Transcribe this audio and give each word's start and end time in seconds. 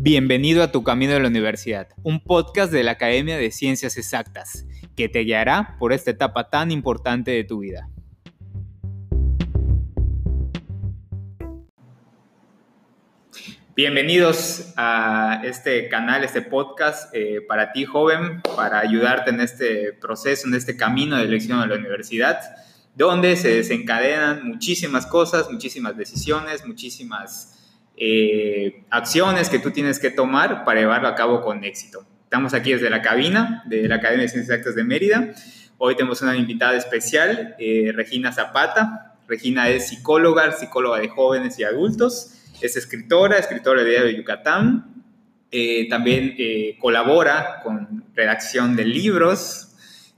Bienvenido 0.00 0.62
a 0.62 0.70
Tu 0.70 0.84
Camino 0.84 1.14
de 1.14 1.18
la 1.18 1.26
Universidad, 1.26 1.88
un 2.04 2.22
podcast 2.22 2.70
de 2.70 2.84
la 2.84 2.92
Academia 2.92 3.36
de 3.36 3.50
Ciencias 3.50 3.96
Exactas, 3.96 4.64
que 4.94 5.08
te 5.08 5.24
guiará 5.24 5.74
por 5.80 5.92
esta 5.92 6.12
etapa 6.12 6.50
tan 6.50 6.70
importante 6.70 7.32
de 7.32 7.42
tu 7.42 7.58
vida. 7.58 7.90
Bienvenidos 13.74 14.72
a 14.76 15.42
este 15.42 15.88
canal, 15.88 16.22
este 16.22 16.42
podcast 16.42 17.12
eh, 17.12 17.40
para 17.48 17.72
ti 17.72 17.84
joven, 17.84 18.40
para 18.54 18.78
ayudarte 18.78 19.30
en 19.30 19.40
este 19.40 19.94
proceso, 19.94 20.46
en 20.46 20.54
este 20.54 20.76
camino 20.76 21.16
de 21.16 21.24
elección 21.24 21.58
a 21.58 21.66
la 21.66 21.74
universidad, 21.74 22.38
donde 22.94 23.34
se 23.34 23.48
desencadenan 23.48 24.46
muchísimas 24.46 25.06
cosas, 25.06 25.50
muchísimas 25.50 25.96
decisiones, 25.96 26.64
muchísimas 26.64 27.57
eh, 28.00 28.84
acciones 28.90 29.48
que 29.48 29.58
tú 29.58 29.72
tienes 29.72 29.98
que 29.98 30.10
tomar 30.10 30.64
para 30.64 30.78
llevarlo 30.78 31.08
a 31.08 31.16
cabo 31.16 31.40
con 31.40 31.64
éxito. 31.64 32.06
Estamos 32.22 32.54
aquí 32.54 32.72
desde 32.72 32.90
la 32.90 33.02
cabina 33.02 33.64
de 33.66 33.88
la 33.88 33.96
Academia 33.96 34.22
de 34.22 34.28
Ciencias 34.28 34.56
Exactas 34.56 34.76
de 34.76 34.84
Mérida. 34.84 35.34
Hoy 35.78 35.96
tenemos 35.96 36.22
una 36.22 36.36
invitada 36.36 36.76
especial, 36.76 37.56
eh, 37.58 37.90
Regina 37.92 38.32
Zapata. 38.32 39.16
Regina 39.26 39.68
es 39.68 39.88
psicóloga, 39.88 40.52
psicóloga 40.52 41.00
de 41.00 41.08
jóvenes 41.08 41.58
y 41.58 41.64
adultos. 41.64 42.34
Es 42.60 42.76
escritora, 42.76 43.36
escritora 43.36 43.82
de 43.82 43.90
Diario 43.90 44.06
de 44.06 44.16
Yucatán. 44.16 45.04
Eh, 45.50 45.88
también 45.88 46.36
colabora 46.78 47.62
con 47.64 48.04
redacción 48.14 48.76
de 48.76 48.84
libros, 48.84 49.64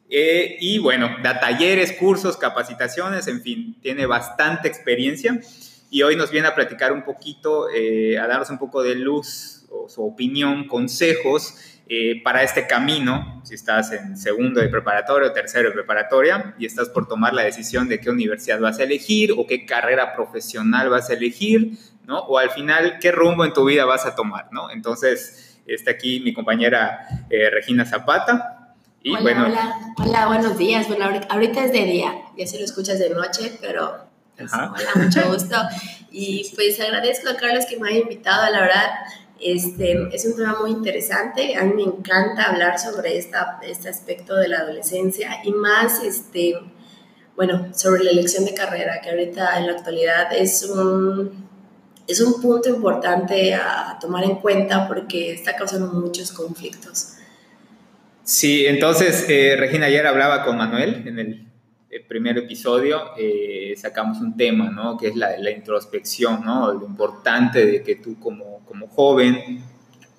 y 0.09 0.79
bueno, 0.81 1.17
da 1.23 1.39
talleres, 1.39 1.93
cursos, 1.93 2.37
capacitaciones, 2.37 3.29
en 3.29 3.41
fin, 3.43 3.77
tiene 3.81 4.07
bastante 4.07 4.67
experiencia 4.67 5.41
y 5.91 6.03
hoy 6.03 6.15
nos 6.17 6.31
viene 6.31 6.47
a 6.47 6.55
platicar 6.55 6.93
un 6.93 7.03
poquito, 7.03 7.69
eh, 7.69 8.17
a 8.19 8.27
darnos 8.29 8.49
un 8.51 8.59
poco 8.59 8.83
de 8.83 8.95
luz 8.95 9.67
o 9.71 9.89
su 9.89 10.05
opinión, 10.05 10.69
consejos 10.69 11.55
eh, 11.89 12.23
para 12.23 12.45
este 12.45 12.69
camino, 12.69 13.43
si 13.45 13.57
estás 13.57 13.91
en 13.91 14.17
segundo 14.17 14.61
de 14.61 14.69
preparatoria 14.69 15.29
o 15.29 15.33
tercero 15.33 15.69
de 15.69 15.75
preparatoria 15.75 16.55
y 16.57 16.65
estás 16.65 16.89
por 16.89 17.09
tomar 17.09 17.35
la 17.35 17.43
decisión 17.43 17.89
de 17.89 18.01
qué 18.01 18.11
universidad 18.11 18.61
vas 18.61 18.79
a 18.79 18.85
elegir 18.85 19.33
o 19.37 19.45
qué 19.49 19.67
carrera 19.67 20.15
profesional 20.15 20.89
vas 20.89 21.11
a 21.11 21.15
elegir, 21.15 21.73
¿no? 22.07 22.21
O 22.21 22.39
al 22.39 22.51
final, 22.51 22.99
qué 23.01 23.11
rumbo 23.11 23.45
en 23.45 23.53
tu 23.53 23.65
vida 23.65 23.85
vas 23.85 24.07
a 24.07 24.15
tomar, 24.15 24.53
¿no? 24.53 24.71
Entonces, 24.71 25.61
está 25.67 25.91
aquí 25.91 26.21
mi 26.21 26.33
compañera 26.33 27.27
eh, 27.29 27.51
Regina 27.51 27.85
Zapata. 27.85 28.77
Y 29.03 29.11
hola, 29.11 29.23
bueno, 29.23 29.47
hola, 29.47 29.75
hola, 29.97 30.27
buenos 30.29 30.59
días. 30.59 30.87
Bueno, 30.87 31.07
ahorita 31.29 31.65
es 31.65 31.73
de 31.73 31.85
día, 31.85 32.15
ya 32.37 32.47
se 32.47 32.59
lo 32.59 32.65
escuchas 32.65 33.01
de 33.01 33.11
noche, 33.11 33.59
pero 33.61 34.10
Hola, 34.53 34.93
mucho 34.95 35.33
gusto. 35.33 35.57
Y 36.13 36.51
pues 36.57 36.81
agradezco 36.81 37.29
a 37.29 37.37
Carlos 37.37 37.67
que 37.67 37.79
me 37.79 37.89
haya 37.89 38.01
invitado, 38.01 38.51
la 38.51 38.63
verdad. 38.63 38.91
Este, 39.41 40.09
es 40.13 40.27
un 40.27 40.37
tema 40.37 40.59
muy 40.61 40.71
interesante, 40.71 41.57
a 41.57 41.65
mí 41.65 41.73
me 41.73 41.83
encanta 41.83 42.51
hablar 42.51 42.79
sobre 42.79 43.17
esta, 43.17 43.59
este 43.63 43.89
aspecto 43.89 44.37
de 44.37 44.49
la 44.49 44.59
adolescencia 44.59 45.39
y 45.45 45.53
más, 45.53 46.03
este, 46.05 46.57
bueno, 47.37 47.69
sobre 47.73 48.05
la 48.05 48.11
elección 48.11 48.45
de 48.45 48.53
carrera, 48.53 49.01
que 49.01 49.09
ahorita 49.09 49.59
en 49.59 49.69
la 49.69 49.73
actualidad 49.73 50.31
es 50.35 50.65
un, 50.65 51.49
es 52.07 52.21
un 52.21 52.43
punto 52.43 52.69
importante 52.69 53.55
a 53.55 53.97
tomar 53.99 54.25
en 54.25 54.37
cuenta 54.37 54.87
porque 54.87 55.33
está 55.33 55.57
causando 55.57 55.87
muchos 55.87 56.33
conflictos. 56.33 57.15
Sí, 58.23 58.67
entonces 58.67 59.25
eh, 59.29 59.57
Regina 59.59 59.87
ayer 59.87 60.07
hablaba 60.07 60.45
con 60.45 60.59
Manuel 60.59 61.03
en 61.07 61.19
el 61.19 61.50
el 61.91 62.05
primer 62.05 62.39
episodio 62.39 63.11
eh, 63.19 63.75
sacamos 63.77 64.21
un 64.21 64.37
tema, 64.37 64.71
¿no? 64.71 64.97
Que 64.97 65.09
es 65.09 65.17
la, 65.17 65.37
la 65.39 65.51
introspección, 65.51 66.45
¿no? 66.45 66.73
Lo 66.73 66.87
importante 66.87 67.67
de 67.67 67.83
que 67.83 67.97
tú 67.97 68.19
como, 68.21 68.65
como 68.65 68.87
joven 68.87 69.65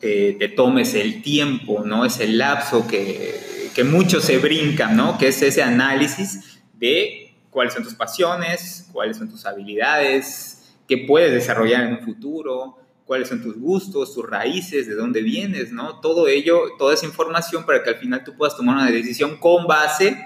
eh, 0.02 0.36
te 0.38 0.50
tomes 0.50 0.94
el 0.96 1.22
tiempo, 1.22 1.84
¿no? 1.86 2.04
Ese 2.04 2.28
lapso 2.28 2.86
que, 2.88 3.70
que 3.74 3.86
muchos 3.86 4.26
se 4.26 4.38
brincan, 4.38 4.98
¿no? 4.98 5.18
Que 5.18 5.30
es 5.30 5.42
ese 5.42 5.64
análisis 5.64 6.62
de 6.74 7.36
cuáles 7.50 7.74
son 7.74 7.84
tus 7.84 7.94
pasiones, 7.94 8.90
cuáles 8.92 9.16
son 9.16 9.30
tus 9.30 9.46
habilidades, 9.46 10.76
qué 10.90 10.98
puedes 11.08 11.32
desarrollar 11.32 11.86
en 11.86 11.94
un 11.94 12.00
futuro, 12.00 12.80
cuáles 13.06 13.30
son 13.30 13.42
tus 13.42 13.58
gustos, 13.58 14.14
tus 14.14 14.30
raíces, 14.30 14.88
de 14.88 14.96
dónde 14.96 15.22
vienes, 15.22 15.72
¿no? 15.72 16.02
Todo 16.02 16.28
ello, 16.28 16.64
toda 16.78 16.96
esa 16.96 17.06
información 17.06 17.66
para 17.66 17.82
que 17.82 17.92
al 17.92 17.96
final 17.96 18.26
tú 18.26 18.36
puedas 18.36 18.58
tomar 18.58 18.76
una 18.76 18.92
decisión 18.92 19.38
con 19.38 19.68
base 19.68 20.18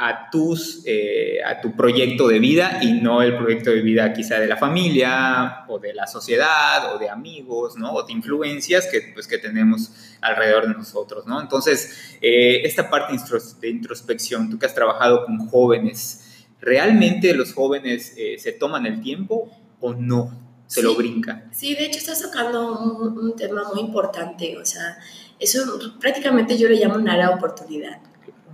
a, 0.00 0.30
tus, 0.30 0.82
eh, 0.86 1.38
a 1.44 1.60
tu 1.60 1.74
proyecto 1.74 2.28
de 2.28 2.38
vida 2.38 2.78
y 2.80 2.92
no 2.92 3.20
el 3.20 3.36
proyecto 3.36 3.70
de 3.70 3.80
vida 3.80 4.12
quizá 4.12 4.38
de 4.38 4.46
la 4.46 4.56
familia 4.56 5.64
o 5.66 5.80
de 5.80 5.92
la 5.92 6.06
sociedad 6.06 6.94
o 6.94 6.98
de 6.98 7.10
amigos, 7.10 7.76
¿no? 7.76 7.92
O 7.92 8.04
de 8.04 8.12
influencias 8.12 8.86
que, 8.86 9.10
pues, 9.12 9.26
que 9.26 9.38
tenemos 9.38 9.90
alrededor 10.20 10.68
de 10.68 10.74
nosotros, 10.74 11.26
¿no? 11.26 11.40
Entonces, 11.40 12.16
eh, 12.20 12.62
esta 12.62 12.88
parte 12.88 13.16
de 13.60 13.68
introspección, 13.68 14.48
tú 14.48 14.58
que 14.58 14.66
has 14.66 14.74
trabajado 14.74 15.26
con 15.26 15.48
jóvenes, 15.48 16.46
¿realmente 16.60 17.34
los 17.34 17.52
jóvenes 17.52 18.14
eh, 18.16 18.36
se 18.38 18.52
toman 18.52 18.86
el 18.86 19.00
tiempo 19.00 19.50
o 19.80 19.94
no? 19.94 20.46
Se 20.68 20.82
lo 20.82 20.94
brincan. 20.94 21.50
Sí, 21.50 21.74
de 21.74 21.86
hecho 21.86 21.98
estás 21.98 22.20
tocando 22.22 22.78
un, 22.78 23.34
tema 23.34 23.62
muy 23.72 23.80
importante, 23.80 24.56
o 24.58 24.64
sea, 24.64 24.98
eso 25.40 25.60
prácticamente 25.98 26.56
yo 26.58 26.68
le 26.68 26.76
llamo 26.76 26.96
un 26.96 27.08
área 27.08 27.28
de 27.28 27.34
oportunidad. 27.34 27.98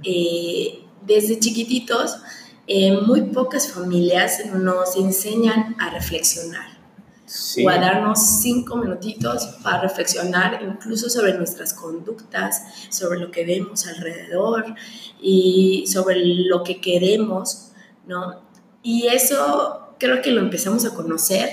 Eh, 0.05 0.84
desde 1.07 1.39
chiquititos, 1.39 2.19
eh, 2.67 2.97
muy 2.97 3.23
pocas 3.23 3.71
familias 3.71 4.41
nos 4.55 4.97
enseñan 4.97 5.77
a 5.79 5.91
reflexionar 5.91 6.75
o 7.65 7.69
a 7.69 7.79
darnos 7.79 8.41
cinco 8.43 8.77
minutitos 8.77 9.47
para 9.63 9.83
reflexionar 9.83 10.61
incluso 10.63 11.09
sobre 11.09 11.35
nuestras 11.35 11.75
conductas, 11.75 12.63
sobre 12.91 13.19
lo 13.19 13.31
que 13.31 13.45
vemos 13.45 13.87
alrededor 13.87 14.75
y 15.21 15.85
sobre 15.87 16.25
lo 16.25 16.63
que 16.63 16.81
queremos, 16.81 17.73
¿no? 18.07 18.43
Y 18.83 19.07
eso 19.07 19.95
creo 19.99 20.21
que 20.23 20.31
lo 20.31 20.41
empezamos 20.41 20.85
a 20.85 20.95
conocer 20.95 21.49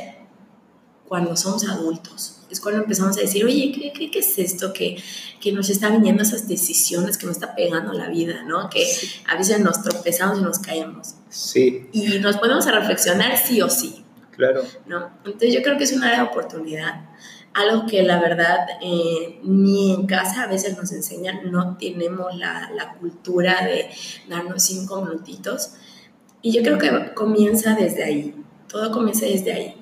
cuando 1.08 1.36
somos 1.36 1.68
adultos 1.68 2.41
es 2.52 2.60
cuando 2.60 2.82
empezamos 2.82 3.18
a 3.18 3.22
decir, 3.22 3.46
oye, 3.46 3.72
¿qué, 3.72 4.12
qué, 4.12 4.20
es 4.20 4.38
esto 4.38 4.74
que, 4.74 5.02
que, 5.40 5.52
nos 5.52 5.70
está 5.70 5.90
viniendo 5.90 6.24
esas 6.24 6.48
decisiones 6.48 7.18
que 7.18 7.26
nos 7.26 7.38
está 7.38 7.56
pegando 7.56 7.94
la 7.94 8.10
vida, 8.10 8.44
¿no? 8.44 8.70
Que 8.70 8.86
a 9.28 9.38
veces 9.38 9.60
nos 9.60 9.82
tropezamos 9.82 10.40
y 10.40 10.42
nos 10.42 10.60
caemos. 10.60 11.16
Sí. 11.30 11.88
Y 11.92 12.20
nos 12.20 12.38
podemos 12.38 12.68
a 12.68 12.78
reflexionar 12.78 13.38
sí 13.38 13.62
o 13.62 13.70
sí. 13.70 14.04
Claro. 14.36 14.64
¿no? 14.88 15.12
Entonces 15.26 15.54
yo 15.54 15.62
creo 15.62 15.78
que 15.78 15.84
es 15.84 15.94
una 15.94 16.16
de 16.16 16.22
oportunidad, 16.22 17.10
algo 17.54 17.86
que 17.86 18.02
la 18.02 18.20
verdad 18.20 18.60
eh, 18.82 19.40
ni 19.44 19.94
en 19.94 20.08
casa 20.08 20.44
a 20.44 20.48
veces 20.48 20.78
nos 20.78 20.92
enseñan, 20.92 21.52
no 21.52 21.78
tenemos 21.78 22.36
la, 22.38 22.72
la 22.76 22.94
cultura 22.94 23.66
de 23.66 23.90
darnos 24.28 24.64
cinco 24.64 25.02
minutitos. 25.04 25.74
Y 26.42 26.54
yo 26.54 26.64
creo 26.64 26.78
que 26.78 27.14
comienza 27.14 27.76
desde 27.76 28.04
ahí, 28.04 28.36
todo 28.68 28.92
comienza 28.92 29.26
desde 29.26 29.54
ahí. 29.54 29.81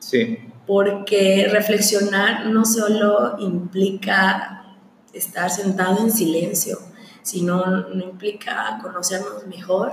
Sí 0.00 0.50
porque 0.70 1.48
reflexionar 1.50 2.46
no 2.46 2.64
solo 2.64 3.34
implica 3.40 4.76
estar 5.12 5.50
sentado 5.50 5.98
en 5.98 6.12
silencio, 6.12 6.78
sino 7.22 7.88
no 7.88 8.04
implica 8.04 8.78
conocernos 8.80 9.48
mejor 9.48 9.90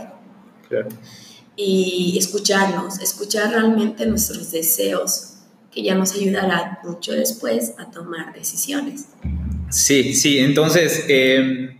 y 1.55 2.15
escucharnos, 2.19 2.99
escuchar 2.99 3.49
realmente 3.49 4.05
nuestros 4.05 4.51
deseos, 4.51 5.37
que 5.71 5.81
ya 5.81 5.95
nos 5.95 6.13
ayudará 6.13 6.77
mucho 6.83 7.13
después 7.13 7.73
a 7.79 7.89
tomar 7.89 8.31
decisiones. 8.35 9.07
Sí, 9.71 10.13
sí, 10.13 10.37
entonces... 10.37 11.05
Eh 11.07 11.76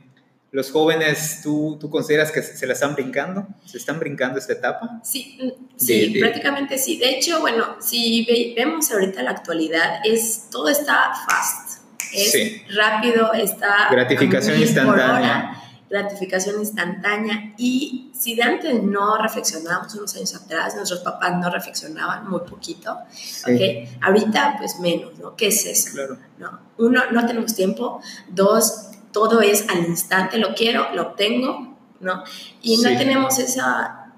los 0.52 0.72
jóvenes, 0.72 1.41
¿tú, 1.44 1.78
¿tú, 1.80 1.90
consideras 1.90 2.31
que 2.31 2.41
se 2.41 2.66
la 2.66 2.74
están 2.74 2.96
brincando? 2.96 3.47
¿Se 3.66 3.78
están 3.78 4.00
brincando 4.00 4.40
esta 4.40 4.53
etapa? 4.53 5.02
Sí, 5.03 5.38
mm, 5.41 5.78
sí 5.78 6.16
prácticamente 6.20 6.78
sí. 6.78 6.97
De 6.97 7.09
hecho, 7.09 7.41
bueno, 7.41 7.76
si 7.82 8.26
vemos 8.55 8.91
ahorita 8.91 9.22
la 9.23 9.32
actualidad, 9.32 9.99
es, 10.05 10.47
todo 10.49 10.70
está 10.70 11.11
fast, 11.28 11.84
es 12.14 12.61
rápido, 12.73 13.34
está... 13.34 13.90
Gratificación 13.91 14.59
instantánea. 14.59 15.64
gratificación 15.90 16.59
instantánea. 16.59 17.53
Y 17.58 18.11
si 18.17 18.35
de 18.35 18.44
antes 18.44 18.84
no 18.84 19.22
reflexionábamos 19.22 19.94
unos 19.96 20.16
años 20.16 20.34
atrás, 20.35 20.76
nuestros 20.76 21.02
papás 21.02 21.34
no 21.40 21.49
reflexionaban 21.49 22.29
muy 22.29 22.41
poquito, 22.41 22.97
¿okay? 23.44 23.90
ahorita 24.02 24.55
pues 24.58 24.79
menos, 24.79 25.17
¿no? 25.20 25.35
¿Qué 25.35 25.47
es 25.47 25.66
eso? 25.66 25.91
Claro. 25.94 26.17
¿No? 26.38 26.59
Uno, 26.78 27.02
no 27.11 27.26
tenemos 27.26 27.53
tiempo. 27.55 28.02
Dos, 28.29 28.91
todo 29.12 29.42
es 29.42 29.68
al 29.70 29.86
instante, 29.88 30.38
lo 30.38 30.54
quiero, 30.54 30.94
lo 30.94 31.09
obtengo, 31.09 31.78
¿no? 32.00 32.24
Y 32.62 32.78
no 32.78 32.90
tenemos 32.98 33.40
esa, 33.40 34.14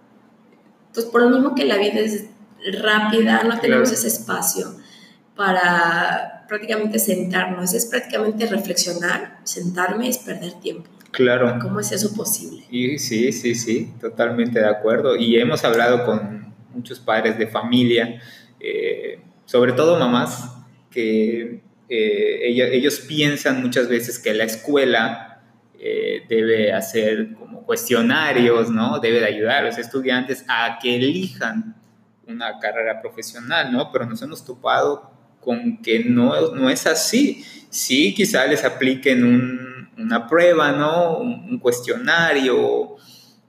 pues 0.94 1.06
por 1.06 1.22
lo 1.22 1.30
mismo 1.30 1.56
que 1.56 1.66
la 1.66 1.78
vida 1.78 2.00
es 2.00 2.26
rápida, 2.82 3.44
no 3.44 3.60
tenemos 3.60 3.92
ese 3.92 4.08
espacio 4.08 4.76
para 5.36 6.46
prácticamente 6.50 7.00
sentarnos, 7.00 7.74
es 7.74 7.86
prácticamente 7.86 8.46
reflexionar, 8.48 9.40
sentarme 9.44 10.10
es 10.10 10.18
perder 10.18 10.54
tiempo. 10.60 10.90
Claro. 11.12 11.58
¿Cómo 11.62 11.80
es 11.80 11.92
eso 11.92 12.14
posible? 12.14 12.66
Y, 12.70 13.00
sí, 13.00 13.32
sí, 13.32 13.56
sí, 13.56 13.94
totalmente 14.00 14.60
de 14.60 14.68
acuerdo. 14.68 15.16
Y 15.16 15.38
hemos 15.38 15.64
hablado 15.64 16.06
con 16.06 16.54
muchos 16.74 17.00
padres 17.00 17.38
de 17.38 17.48
familia, 17.48 18.22
eh, 18.60 19.22
sobre 19.46 19.74
todo 19.74 19.98
mamás, 19.98 20.56
que 20.92 21.62
eh, 21.90 22.70
ellos, 22.72 23.00
piensan 23.00 23.62
muchas 23.64 23.90
veces 23.90 24.20
que 24.20 24.34
la 24.36 24.44
escuela 24.44 25.42
eh, 25.80 26.24
debe 26.30 26.72
hacer 26.72 27.34
como 27.34 27.66
cuestionarios, 27.66 28.70
¿no? 28.70 29.00
Debe 29.00 29.20
de 29.20 29.26
ayudar 29.26 29.64
a 29.64 29.66
los 29.66 29.78
estudiantes 29.80 30.46
a 30.48 30.78
que 30.80 30.96
elijan 30.96 31.76
una 32.28 32.60
carrera 32.60 33.02
profesional, 33.02 33.72
¿no? 33.72 33.92
Pero 33.92 34.06
nos 34.06 34.22
hemos 34.22 34.46
topado 34.46 35.12
con 35.42 35.82
que 35.82 36.04
no, 36.04 36.54
no 36.54 36.70
es 36.70 36.86
así. 36.86 37.44
Sí, 37.72 38.14
quizá 38.14 38.46
les 38.46 38.64
apliquen 38.64 39.90
una 39.98 40.28
prueba, 40.28 40.72
¿no? 40.72 41.18
Un, 41.18 41.58
cuestionario, 41.58 42.98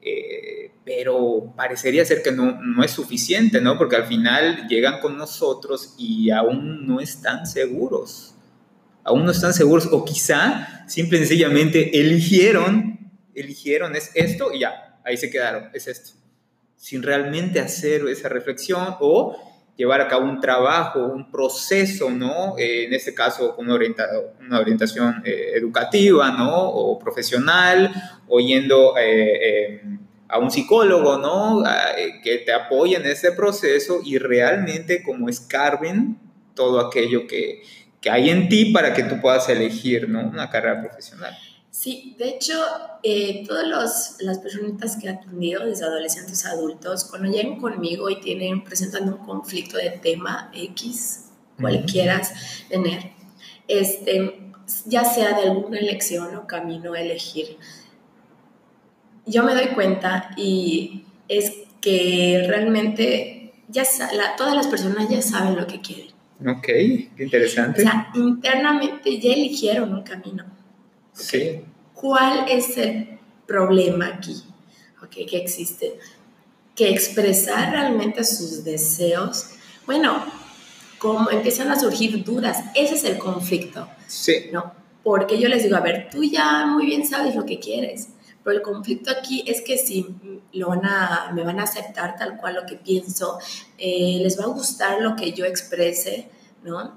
eh, 0.01 0.73
pero 0.85 1.53
parecería 1.55 2.05
ser 2.07 2.23
que 2.23 2.33
no, 2.33 2.59
no, 2.63 2.83
es 2.83 2.91
suficiente, 2.91 3.61
¿no? 3.61 3.77
Porque 3.77 3.97
al 3.97 4.07
final 4.07 4.67
llegan 4.67 5.01
con 5.01 5.19
nosotros 5.19 5.95
y 5.99 6.31
aún 6.31 6.87
no 6.87 7.01
están 7.01 7.47
seguros. 7.47 8.30
Aún 9.05 9.25
no 9.25 9.31
están 9.31 9.55
seguros 9.55 9.89
o 9.91 10.05
quizá 10.05 10.85
simple 10.89 11.19
y 11.19 11.21
sencillamente 11.21 11.99
eligieron, 12.01 13.11
eligieron 13.35 13.97
es 13.97 14.11
esto 14.15 14.53
y 14.53 14.61
ya, 14.61 15.01
ahí 15.05 15.17
se 15.17 15.31
quedaron, 15.31 15.71
es 15.73 15.87
esto. 15.87 16.13
Sin 16.77 17.03
realmente 17.03 17.61
hacer 17.61 18.07
esa 18.09 18.29
reflexión 18.29 18.97
o 19.01 19.37
llevar 19.77 20.03
a 20.03 20.09
cabo 20.09 20.29
un 20.29 20.41
trabajo, 20.41 21.07
un 21.07 21.31
proceso, 21.31 22.11
¿no? 22.11 22.59
Eh, 22.59 22.85
en 22.85 22.93
este 22.93 23.15
caso, 23.15 23.55
una, 23.57 23.79
una 24.41 24.59
orientación 24.59 25.23
eh, 25.25 25.53
educativa, 25.55 26.31
¿no? 26.33 26.69
O 26.69 26.99
profesional, 26.99 27.91
o 28.29 28.41
yendo 28.41 28.95
eh, 28.99 29.83
a 30.29 30.39
un 30.39 30.51
psicólogo, 30.51 31.19
¿no? 31.19 31.65
que 32.23 32.39
te 32.39 32.53
apoye 32.53 32.97
en 32.97 33.07
ese 33.07 33.33
proceso 33.33 34.01
y 34.05 34.19
realmente 34.19 35.03
como 35.03 35.29
escarben 35.29 36.19
todo 36.55 36.79
aquello 36.79 37.27
que, 37.27 37.63
que 38.01 38.11
hay 38.11 38.31
en 38.31 38.49
ti 38.49 38.73
para 38.73 38.95
que 38.95 39.05
tú 39.05 39.21
puedas 39.21 39.49
elegir, 39.49 40.09
¿no? 40.09 40.21
Una 40.21 40.49
carrera 40.51 40.81
profesional. 40.81 41.37
Sí, 41.71 42.17
de 42.19 42.29
hecho, 42.29 42.55
eh, 43.03 43.45
todas 43.47 44.17
las 44.21 44.39
personitas 44.41 44.97
que 44.97 45.07
he 45.07 45.11
atendido, 45.11 45.65
desde 45.65 45.85
adolescentes 45.85 46.45
a 46.45 46.51
adultos, 46.51 47.05
cuando 47.05 47.31
llegan 47.31 47.61
conmigo 47.61 48.11
y 48.11 48.21
tienen, 48.21 48.65
presentando 48.65 49.17
un 49.17 49.25
conflicto 49.25 49.77
de 49.77 49.91
tema 49.91 50.51
X, 50.53 51.27
cualquiera 51.61 52.21
tener, 52.69 53.13
este, 53.69 54.51
ya 54.87 55.05
sea 55.05 55.39
de 55.39 55.49
alguna 55.49 55.79
elección 55.79 56.35
o 56.35 56.47
camino 56.47 56.95
a 56.95 57.01
elegir, 57.01 57.57
yo 59.27 59.45
me 59.45 59.55
doy 59.55 59.69
cuenta 59.69 60.31
y 60.37 61.05
es 61.29 61.53
que 61.81 62.45
realmente 62.49 63.53
ya 63.69 63.85
todas 64.37 64.55
las 64.55 64.67
personas 64.67 65.09
ya 65.09 65.23
saben 65.23 65.57
lo 65.57 65.67
que 65.67 65.81
quieren. 65.81 66.20
Ok, 66.47 66.67
qué 66.67 67.15
interesante. 67.19 67.83
O 67.83 67.85
sea, 67.85 68.11
internamente 68.15 69.19
ya 69.19 69.33
eligieron 69.33 69.93
un 69.93 70.03
camino. 70.03 70.45
Sí. 71.13 71.61
¿Cuál 71.95 72.47
es 72.49 72.77
el 72.79 73.19
problema 73.47 74.07
aquí? 74.07 74.43
Okay, 75.05 75.27
que 75.27 75.37
existe. 75.39 75.99
Que 76.75 76.89
expresar 76.91 77.73
realmente 77.73 78.25
sus 78.25 78.65
deseos, 78.65 79.51
bueno, 79.87 80.25
como 80.99 81.31
empiezan 81.31 81.71
a 81.71 81.79
surgir 81.79 82.25
dudas, 82.25 82.59
ese 82.75 82.95
es 82.95 83.05
el 83.05 83.19
conflicto. 83.19 83.89
Sí. 84.07 84.47
¿No? 84.53 84.73
Porque 85.03 85.39
yo 85.39 85.49
les 85.49 85.63
digo, 85.63 85.77
a 85.77 85.81
ver, 85.81 86.09
tú 86.11 86.23
ya 86.23 86.67
muy 86.67 86.87
bien 86.87 87.07
sabes 87.07 87.35
lo 87.35 87.45
que 87.45 87.59
quieres, 87.59 88.09
pero 88.43 88.57
el 88.57 88.63
conflicto 88.63 89.11
aquí 89.11 89.45
es 89.47 89.63
que 89.63 89.77
si 89.77 90.07
lo 90.53 90.69
van 90.69 90.85
a, 90.85 91.31
me 91.35 91.45
van 91.45 91.61
a 91.61 91.65
aceptar 91.65 92.17
tal 92.17 92.39
cual 92.39 92.55
lo 92.55 92.67
que 92.67 92.77
pienso, 92.77 93.39
eh, 93.79 94.19
les 94.23 94.39
va 94.39 94.45
a 94.45 94.49
gustar 94.49 95.01
lo 95.01 95.17
que 95.17 95.33
yo 95.33 95.45
exprese, 95.45 96.31
¿no? 96.65 96.95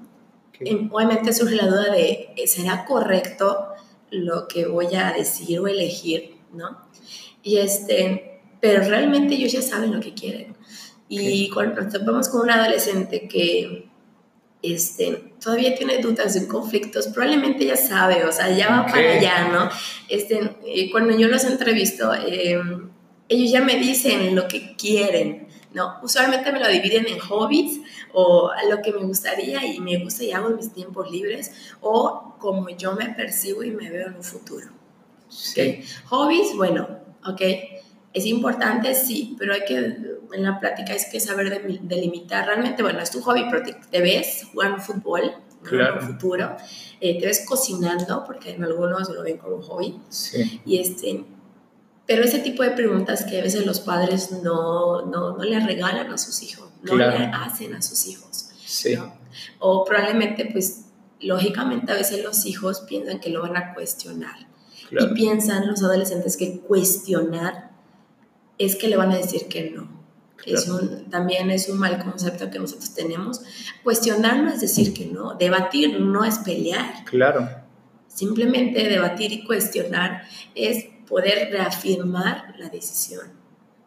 Obviamente 0.90 1.32
surge 1.32 1.56
la 1.56 1.66
duda 1.66 1.92
de, 1.92 2.32
¿será 2.46 2.84
correcto 2.84 3.68
lo 4.10 4.46
que 4.46 4.66
voy 4.66 4.94
a 4.94 5.12
decir 5.12 5.58
o 5.58 5.66
elegir, 5.66 6.36
¿no? 6.52 6.78
Y 7.42 7.58
este, 7.58 8.40
pero 8.60 8.84
realmente 8.84 9.34
ellos 9.34 9.52
ya 9.52 9.62
saben 9.62 9.92
lo 9.92 10.00
que 10.00 10.14
quieren. 10.14 10.56
Y 11.08 11.50
cuando 11.50 11.82
nos 11.82 11.92
topamos 11.92 12.28
con 12.28 12.42
un 12.42 12.50
adolescente 12.50 13.28
que 13.28 13.88
este, 14.64 15.32
todavía 15.42 15.74
tiene 15.74 15.98
dudas 15.98 16.34
de 16.34 16.46
conflictos, 16.46 17.08
probablemente 17.08 17.66
ya 17.66 17.76
sabe, 17.76 18.24
o 18.24 18.32
sea, 18.32 18.50
ya 18.50 18.68
va 18.68 18.86
para 18.86 19.12
allá, 19.12 19.48
¿no? 19.48 19.68
Este, 20.08 20.56
eh, 20.66 20.90
cuando 20.90 21.16
yo 21.16 21.28
los 21.28 21.44
entrevisto, 21.44 22.12
em, 22.14 22.90
ellos 23.28 23.50
ya 23.50 23.60
me 23.60 23.76
dicen 23.76 24.34
lo 24.34 24.48
que 24.48 24.74
quieren, 24.76 25.48
¿no? 25.72 25.96
Usualmente 26.02 26.52
me 26.52 26.60
lo 26.60 26.68
dividen 26.68 27.06
en 27.06 27.18
hobbies 27.18 27.80
o 28.12 28.50
lo 28.70 28.80
que 28.80 28.92
me 28.92 29.04
gustaría 29.04 29.66
y 29.66 29.80
me 29.80 29.98
gusta 29.98 30.24
y 30.24 30.32
hago 30.32 30.48
en 30.48 30.56
mis 30.56 30.72
tiempos 30.72 31.10
libres 31.10 31.52
o 31.80 32.36
como 32.38 32.68
yo 32.70 32.92
me 32.92 33.06
percibo 33.10 33.62
y 33.64 33.70
me 33.70 33.90
veo 33.90 34.08
en 34.08 34.14
un 34.14 34.24
futuro. 34.24 34.68
Sí. 35.28 35.82
Hobbies, 36.06 36.54
bueno, 36.54 36.88
ok, 37.26 37.42
es 38.14 38.26
importante, 38.26 38.94
sí, 38.94 39.34
pero 39.38 39.54
hay 39.54 39.64
que, 39.64 39.76
en 39.76 40.42
la 40.42 40.60
práctica 40.60 40.92
hay 40.92 41.00
que 41.10 41.18
saber 41.18 41.80
delimitar 41.82 42.46
realmente, 42.46 42.82
bueno, 42.82 43.00
es 43.00 43.10
tu 43.10 43.20
hobby, 43.20 43.44
pero 43.50 43.64
te, 43.90 44.00
ves 44.00 44.46
jugando 44.52 44.80
fútbol 44.80 45.32
claro. 45.64 46.00
en 46.00 46.06
futuro, 46.06 46.56
eh, 47.00 47.18
te 47.18 47.26
ves 47.26 47.44
cocinando, 47.46 48.24
porque 48.24 48.52
en 48.52 48.62
algunos 48.62 49.10
lo 49.10 49.22
ven 49.22 49.36
como 49.36 49.60
hobby, 49.60 50.00
sí. 50.08 50.60
y 50.64 50.78
este, 50.78 51.24
pero 52.06 52.22
ese 52.22 52.38
tipo 52.38 52.62
de 52.62 52.70
preguntas 52.70 53.24
que 53.24 53.40
a 53.40 53.42
veces 53.42 53.66
los 53.66 53.80
padres 53.80 54.30
no, 54.30 55.04
no, 55.06 55.36
no 55.36 55.42
le 55.42 55.58
regalan 55.58 56.12
a 56.12 56.16
sus 56.16 56.42
hijos, 56.44 56.70
no 56.82 56.96
le 56.96 57.04
hacen 57.04 57.74
a 57.74 57.82
sus 57.82 58.06
hijos. 58.06 58.50
Sí. 58.64 58.96
O 59.58 59.84
probablemente, 59.84 60.48
pues, 60.52 60.84
lógicamente 61.20 61.92
a 61.92 61.96
veces 61.96 62.22
los 62.22 62.46
hijos 62.46 62.82
piensan 62.82 63.20
que 63.20 63.30
lo 63.30 63.42
van 63.42 63.56
a 63.56 63.74
cuestionar. 63.74 64.36
Y 64.90 65.14
piensan 65.14 65.66
los 65.66 65.82
adolescentes 65.82 66.36
que 66.36 66.60
cuestionar 66.60 67.73
es 68.58 68.76
que 68.76 68.88
le 68.88 68.96
van 68.96 69.12
a 69.12 69.16
decir 69.16 69.46
que 69.48 69.70
no. 69.70 70.04
Es 70.46 70.68
un, 70.68 71.08
también 71.10 71.50
es 71.50 71.68
un 71.68 71.78
mal 71.78 72.02
concepto 72.02 72.50
que 72.50 72.58
nosotros 72.58 72.94
tenemos. 72.94 73.40
Cuestionar 73.82 74.42
no 74.42 74.50
es 74.50 74.60
decir 74.60 74.92
que 74.92 75.06
no, 75.06 75.34
debatir 75.34 76.00
no 76.00 76.24
es 76.24 76.38
pelear. 76.38 77.04
Claro. 77.04 77.48
Simplemente 78.08 78.86
debatir 78.88 79.32
y 79.32 79.44
cuestionar 79.44 80.22
es 80.54 80.86
poder 81.08 81.50
reafirmar 81.50 82.54
la 82.58 82.68
decisión. 82.68 83.26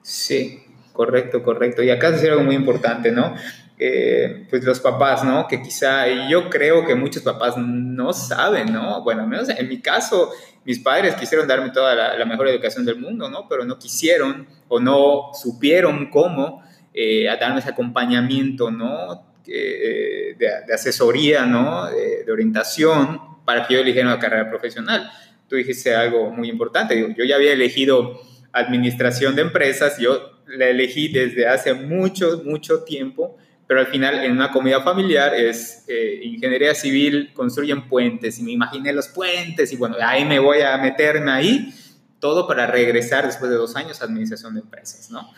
Sí, 0.01 0.63
correcto, 0.93 1.43
correcto. 1.43 1.83
Y 1.83 1.89
acá 1.91 2.17
se 2.17 2.29
algo 2.29 2.43
muy 2.43 2.55
importante, 2.55 3.11
¿no? 3.11 3.35
Eh, 3.79 4.47
pues 4.49 4.63
los 4.63 4.79
papás, 4.79 5.23
¿no? 5.23 5.47
Que 5.47 5.61
quizá, 5.61 6.09
y 6.09 6.31
yo 6.31 6.49
creo 6.49 6.85
que 6.85 6.95
muchos 6.95 7.21
papás 7.21 7.55
no 7.57 8.11
saben, 8.11 8.73
¿no? 8.73 9.03
Bueno, 9.03 9.21
al 9.21 9.27
menos 9.27 9.49
en 9.49 9.67
mi 9.67 9.81
caso, 9.81 10.31
mis 10.65 10.79
padres 10.79 11.13
quisieron 11.15 11.47
darme 11.47 11.69
toda 11.69 11.93
la, 11.93 12.25
mejor 12.25 12.47
educación 12.47 12.85
del 12.85 12.99
mundo, 12.99 13.29
¿no? 13.29 13.47
Pero 13.47 13.65
no 13.65 13.77
quisieron 13.77 14.47
o 14.67 14.79
no 14.79 15.31
supieron 15.33 16.09
cómo 16.09 16.63
eh, 16.93 17.25
darme 17.39 17.59
ese 17.59 17.69
acompañamiento, 17.69 18.71
¿no? 18.71 19.25
Eh, 19.47 20.35
de, 20.37 20.73
asesoría, 20.73 21.45
¿no? 21.45 21.85
De, 21.85 22.25
de, 22.25 22.31
orientación 22.31 23.21
para 23.45 23.65
que 23.65 23.75
yo 23.75 23.79
eligiera 23.79 24.07
una 24.07 24.19
carrera 24.19 24.49
profesional 24.49 25.09
tú 25.47 25.55
dijiste 25.55 25.95
algo 25.95 26.29
muy 26.29 26.49
importante. 26.49 27.13
Yo 27.17 27.25
ya 27.25 27.35
había 27.35 27.53
elegido 27.53 28.21
administración 28.51 29.35
de 29.35 29.43
empresas, 29.43 29.97
yo 29.99 30.41
la 30.47 30.67
elegí 30.67 31.09
desde 31.09 31.47
hace 31.47 31.73
mucho, 31.73 32.41
mucho 32.45 32.83
tiempo, 32.83 33.37
pero 33.67 33.81
al 33.81 33.87
final 33.87 34.23
en 34.23 34.31
una 34.31 34.51
comida 34.51 34.81
familiar 34.81 35.35
es 35.35 35.83
eh, 35.87 36.21
ingeniería 36.23 36.73
civil, 36.73 37.31
construyen 37.33 37.87
puentes 37.87 38.39
y 38.39 38.43
me 38.43 38.51
imaginé 38.51 38.93
los 38.93 39.09
puentes 39.09 39.71
y 39.73 39.75
bueno, 39.75 39.97
ahí 40.01 40.23
me 40.23 40.39
voy 40.39 40.61
a 40.61 40.77
meterme 40.77 41.31
ahí, 41.31 41.73
todo 42.19 42.47
para 42.47 42.67
regresar 42.67 43.25
después 43.25 43.51
de 43.51 43.57
dos 43.57 43.75
años 43.75 44.01
a 44.01 44.05
administración 44.05 44.53
de 44.55 44.61
empresas, 44.61 45.09
¿no? 45.11 45.29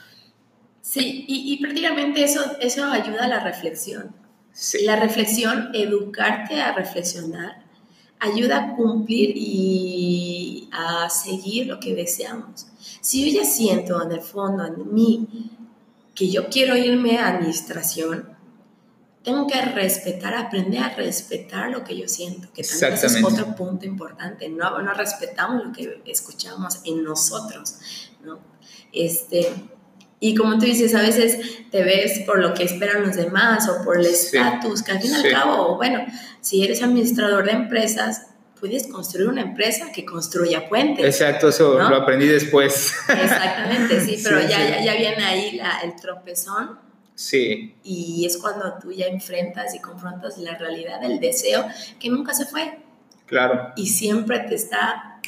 Sí, 0.82 1.26
y, 1.28 1.54
y 1.54 1.62
prácticamente 1.62 2.24
eso, 2.24 2.42
eso 2.60 2.86
ayuda 2.86 3.26
a 3.26 3.28
la 3.28 3.40
reflexión. 3.42 4.16
Sí. 4.52 4.86
La 4.86 4.96
reflexión, 4.96 5.70
educarte 5.74 6.62
a 6.62 6.74
reflexionar, 6.74 7.64
ayuda 8.20 8.58
a 8.58 8.76
cumplir 8.76 9.34
y 9.36 10.70
a 10.72 11.10
seguir 11.10 11.68
lo 11.68 11.80
que 11.80 11.96
deseamos. 11.96 12.68
Si 13.02 13.32
yo 13.32 13.40
ya 13.40 13.46
siento 13.46 14.02
en 14.04 14.12
el 14.12 14.22
fondo, 14.22 14.66
en 14.66 14.94
mí, 14.94 15.28
que 16.16 16.30
yo 16.30 16.50
quiero 16.50 16.76
irme 16.76 17.18
a 17.18 17.30
administración, 17.30 18.38
tengo 19.24 19.48
que 19.48 19.62
respetar, 19.62 20.34
aprender 20.34 20.82
a 20.82 20.90
respetar 20.90 21.70
lo 21.70 21.84
que 21.84 21.98
yo 21.98 22.08
siento, 22.08 22.48
que 22.54 22.64
también 22.64 22.94
es 22.94 23.24
otro 23.24 23.56
punto 23.56 23.86
importante. 23.86 24.48
No, 24.50 24.82
no 24.82 24.94
respetamos 24.94 25.66
lo 25.66 25.72
que 25.74 26.02
escuchamos 26.06 26.80
en 26.86 27.04
nosotros, 27.04 27.76
¿no? 28.24 28.40
Este, 28.94 29.54
y 30.20 30.36
como 30.36 30.58
tú 30.58 30.66
dices, 30.66 30.96
a 30.96 31.02
veces 31.02 31.38
te 31.72 31.84
ves 31.84 32.20
por 32.26 32.40
lo 32.40 32.54
que 32.54 32.64
esperan 32.64 33.06
los 33.06 33.16
demás 33.16 33.70
o 33.70 33.84
por 33.84 34.00
el 34.00 34.06
estatus, 34.06 34.84
que 34.84 34.92
al 34.92 35.02
fin 35.02 35.12
y 35.12 35.16
al 35.16 35.32
cabo, 35.32 35.76
bueno, 35.78 36.06
si 36.42 36.64
eres 36.64 36.82
administrador 36.82 37.46
de 37.46 37.52
empresas, 37.52 38.28
puedes 38.60 38.88
construir 38.88 39.30
una 39.30 39.42
empresa 39.42 39.92
que 39.94 40.06
construya 40.06 40.68
puentes. 40.68 41.06
Exacto, 41.06 41.50
eso 41.50 41.78
lo 41.78 41.96
aprendí 41.96 42.28
después. 42.28 42.94
Exactamente, 43.08 44.02
sí, 44.02 44.20
pero 44.24 44.42
ya, 44.42 44.84
ya, 44.84 44.96
viene 44.96 45.26
ahí 45.26 45.62
el 45.84 45.96
tropezón. 45.96 46.88
Sí. 47.20 47.76
Y 47.84 48.26
es 48.26 48.38
cuando 48.38 48.80
tú 48.82 48.94
ya 48.94 49.08
enfrentas 49.08 49.76
y 49.76 49.80
confrontas 49.80 50.38
la 50.38 50.58
realidad 50.58 51.02
del 51.02 51.20
deseo 51.20 51.66
que 52.00 52.10
nunca 52.10 52.34
se 52.34 52.46
fue. 52.46 52.80
Claro. 53.26 53.74
Y 53.76 53.88
siempre 53.88 54.40
te 54.40 54.56
está 54.56 55.20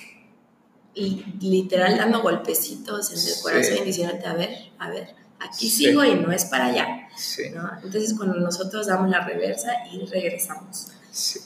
literal 0.95 1.97
dando 1.97 2.21
golpecitos 2.21 3.11
en 3.11 3.19
el 3.19 3.41
corazón 3.43 3.77
y 3.81 3.85
diciéndote, 3.87 4.25
a 4.25 4.33
ver, 4.33 4.49
a 4.79 4.89
ver, 4.89 5.09
aquí 5.41 5.69
sigo 5.69 6.05
y 6.05 6.15
no 6.15 6.31
es 6.31 6.45
para 6.45 6.67
allá. 6.67 7.09
Sí. 7.17 7.43
Entonces 7.83 8.13
cuando 8.15 8.39
nosotros 8.39 8.87
damos 8.87 9.09
la 9.09 9.25
reversa 9.27 9.73
y 9.91 10.05
regresamos. 10.05 10.93
Sí. 11.11 11.41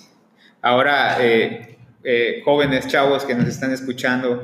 Ahora, 0.62 1.18
eh, 1.26 1.80
eh, 2.04 2.44
jóvenes 2.46 2.88
chavos 2.88 3.24
que 3.24 3.34
nos 3.34 3.48
están 3.48 3.72
escuchando, 3.72 4.44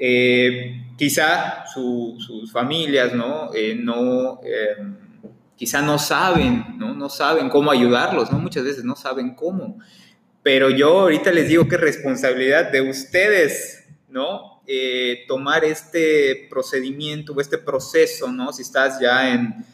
eh, 0.00 0.94
quizá 0.96 1.64
sus 1.72 2.50
familias, 2.50 3.12
¿no? 3.12 3.50
no 3.76 4.40
quizá 5.58 5.82
no 5.82 5.98
saben, 5.98 6.78
¿no? 6.78 6.94
No 6.94 7.10
saben 7.10 7.50
cómo 7.50 7.72
ayudarlos, 7.72 8.30
¿no? 8.30 8.38
Muchas 8.38 8.64
veces 8.64 8.84
no 8.84 8.94
saben 8.94 9.34
cómo. 9.34 9.78
Pero 10.42 10.70
yo 10.70 11.00
ahorita 11.00 11.32
les 11.32 11.48
digo 11.48 11.66
que 11.68 11.74
es 11.74 11.80
responsabilidad 11.80 12.70
de 12.70 12.80
ustedes, 12.80 13.84
¿no? 14.08 14.62
Eh, 14.68 15.24
tomar 15.26 15.64
este 15.64 16.46
procedimiento 16.48 17.32
o 17.32 17.40
este 17.40 17.58
proceso, 17.58 18.30
¿no? 18.30 18.52
Si 18.52 18.62
estás 18.62 19.00
ya 19.00 19.34
en 19.34 19.64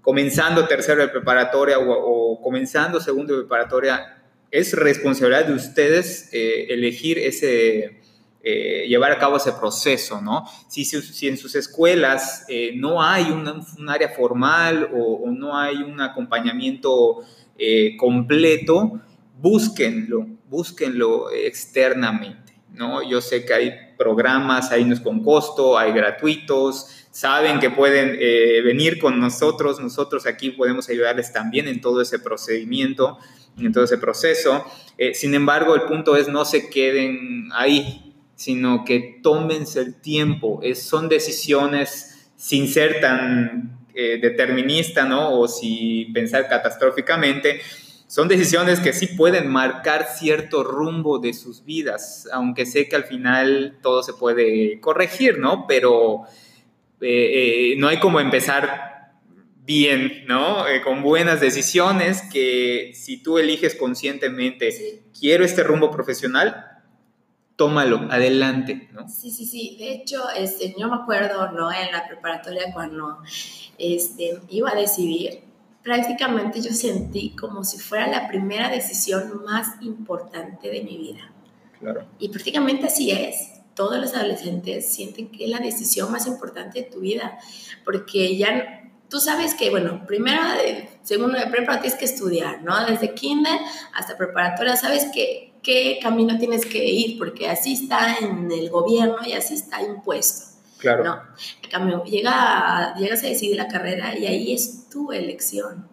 comenzando 0.00 0.66
tercero 0.66 1.02
de 1.02 1.08
preparatoria 1.08 1.78
o, 1.78 2.40
comenzando 2.40 2.98
segundo 2.98 3.34
de 3.34 3.40
preparatoria, 3.40 4.22
es 4.50 4.72
responsabilidad 4.72 5.46
de 5.46 5.54
ustedes 5.54 6.30
eh, 6.32 6.66
elegir 6.70 7.18
ese, 7.18 8.00
eh, 8.46 8.86
llevar 8.86 9.10
a 9.10 9.18
cabo 9.18 9.38
ese 9.38 9.52
proceso, 9.52 10.20
¿no? 10.20 10.44
Si, 10.68 10.86
en 11.26 11.38
sus 11.38 11.54
escuelas 11.54 12.44
eh, 12.46 12.72
no 12.76 13.02
hay 13.02 13.30
un 13.30 13.88
área 13.88 14.10
formal 14.10 14.90
o, 14.94 15.30
no 15.30 15.56
hay 15.56 15.76
un 15.76 15.98
acompañamiento 16.02 17.22
eh, 17.56 17.96
completo, 17.96 19.00
búsquenlo, 19.40 20.26
búsquenlo 20.50 21.30
externamente, 21.30 22.60
¿no? 22.74 23.02
Yo 23.08 23.22
sé 23.22 23.46
que 23.46 23.54
hay 23.54 23.72
programas, 23.96 24.70
hay 24.72 24.82
unos 24.82 25.00
con 25.00 25.24
costo, 25.24 25.78
hay 25.78 25.92
gratuitos, 25.92 27.06
saben 27.12 27.60
que 27.60 27.70
pueden 27.70 28.18
venir 28.62 28.98
con 28.98 29.18
nosotros, 29.20 29.80
nosotros 29.80 30.26
aquí 30.26 30.50
podemos 30.50 30.90
ayudarles 30.90 31.32
también 31.32 31.66
en 31.66 31.80
todo 31.80 32.02
ese 32.02 32.18
procedimiento, 32.18 33.16
en 33.56 33.72
todo 33.72 33.84
ese 33.84 33.96
proceso. 33.96 34.66
sin 35.14 35.32
embargo, 35.32 35.74
el 35.74 35.84
punto 35.84 36.14
es 36.14 36.28
no 36.28 36.44
se 36.44 36.68
queden 36.68 37.48
ahí, 37.54 38.03
sino 38.34 38.84
que 38.84 39.20
tómense 39.22 39.80
el 39.80 40.00
tiempo. 40.00 40.60
Es, 40.62 40.82
son 40.82 41.08
decisiones 41.08 42.30
sin 42.36 42.68
ser 42.68 43.00
tan 43.00 43.86
eh, 43.94 44.18
determinista, 44.20 45.04
¿no? 45.04 45.38
O 45.38 45.48
si 45.48 46.10
pensar 46.12 46.48
catastróficamente, 46.48 47.60
son 48.06 48.28
decisiones 48.28 48.80
que 48.80 48.92
sí 48.92 49.06
pueden 49.06 49.48
marcar 49.48 50.06
cierto 50.08 50.62
rumbo 50.62 51.18
de 51.18 51.32
sus 51.32 51.64
vidas, 51.64 52.28
aunque 52.32 52.66
sé 52.66 52.88
que 52.88 52.96
al 52.96 53.04
final 53.04 53.78
todo 53.82 54.02
se 54.02 54.12
puede 54.12 54.80
corregir, 54.80 55.38
¿no? 55.38 55.66
Pero 55.66 56.22
eh, 57.00 57.72
eh, 57.72 57.74
no 57.78 57.88
hay 57.88 57.98
como 57.98 58.20
empezar 58.20 58.92
bien, 59.64 60.24
¿no? 60.26 60.64
con 60.84 61.02
buenas 61.02 61.40
decisiones 61.40 62.20
que 62.30 62.92
si 62.94 63.22
tú 63.22 63.38
eliges 63.38 63.74
conscientemente, 63.74 65.02
quiero 65.18 65.42
este 65.42 65.62
rumbo 65.62 65.90
profesional, 65.90 66.73
tómalo, 67.56 68.08
adelante, 68.10 68.88
¿no? 68.92 69.08
Sí, 69.08 69.30
sí, 69.30 69.46
sí. 69.46 69.76
De 69.78 69.92
hecho, 69.92 70.22
este, 70.36 70.74
yo 70.78 70.88
me 70.88 70.96
acuerdo, 70.96 71.52
¿no? 71.52 71.72
En 71.72 71.92
la 71.92 72.06
preparatoria 72.06 72.72
cuando 72.72 73.18
este, 73.78 74.40
iba 74.48 74.70
a 74.70 74.74
decidir, 74.74 75.40
prácticamente 75.82 76.60
yo 76.60 76.72
sentí 76.72 77.30
como 77.30 77.62
si 77.62 77.78
fuera 77.78 78.06
la 78.06 78.26
primera 78.26 78.68
decisión 78.68 79.44
más 79.44 79.80
importante 79.82 80.70
de 80.70 80.82
mi 80.82 80.96
vida. 80.96 81.32
Claro. 81.78 82.06
Y 82.18 82.28
prácticamente 82.28 82.86
así 82.86 83.10
es. 83.10 83.52
Todos 83.74 83.98
los 83.98 84.14
adolescentes 84.14 84.92
sienten 84.92 85.30
que 85.30 85.44
es 85.44 85.50
la 85.50 85.58
decisión 85.58 86.10
más 86.10 86.26
importante 86.26 86.82
de 86.82 86.90
tu 86.90 87.00
vida, 87.00 87.38
porque 87.84 88.36
ya 88.36 88.84
tú 89.08 89.18
sabes 89.20 89.54
que, 89.54 89.70
bueno, 89.70 90.06
primero, 90.06 90.40
segundo 91.02 91.38
de 91.38 91.46
prepa 91.48 91.80
tienes 91.80 91.98
que 91.98 92.04
estudiar, 92.04 92.62
¿no? 92.62 92.86
Desde 92.86 93.14
kinder 93.14 93.58
hasta 93.92 94.16
preparatoria, 94.16 94.76
sabes 94.76 95.06
que 95.12 95.53
qué 95.64 95.98
camino 96.00 96.38
tienes 96.38 96.64
que 96.64 96.84
ir, 96.84 97.18
porque 97.18 97.48
así 97.48 97.72
está 97.72 98.18
en 98.18 98.52
el 98.52 98.70
gobierno 98.70 99.16
y 99.26 99.32
así 99.32 99.54
está 99.54 99.82
impuesto. 99.82 100.54
Claro. 100.78 101.02
No, 101.02 101.14
en 101.62 101.70
cambio, 101.70 102.04
llega, 102.04 102.94
llegas 102.96 103.24
a 103.24 103.26
decidir 103.26 103.56
la 103.56 103.68
carrera 103.68 104.16
y 104.16 104.26
ahí 104.26 104.52
es 104.52 104.88
tu 104.90 105.10
elección. 105.10 105.88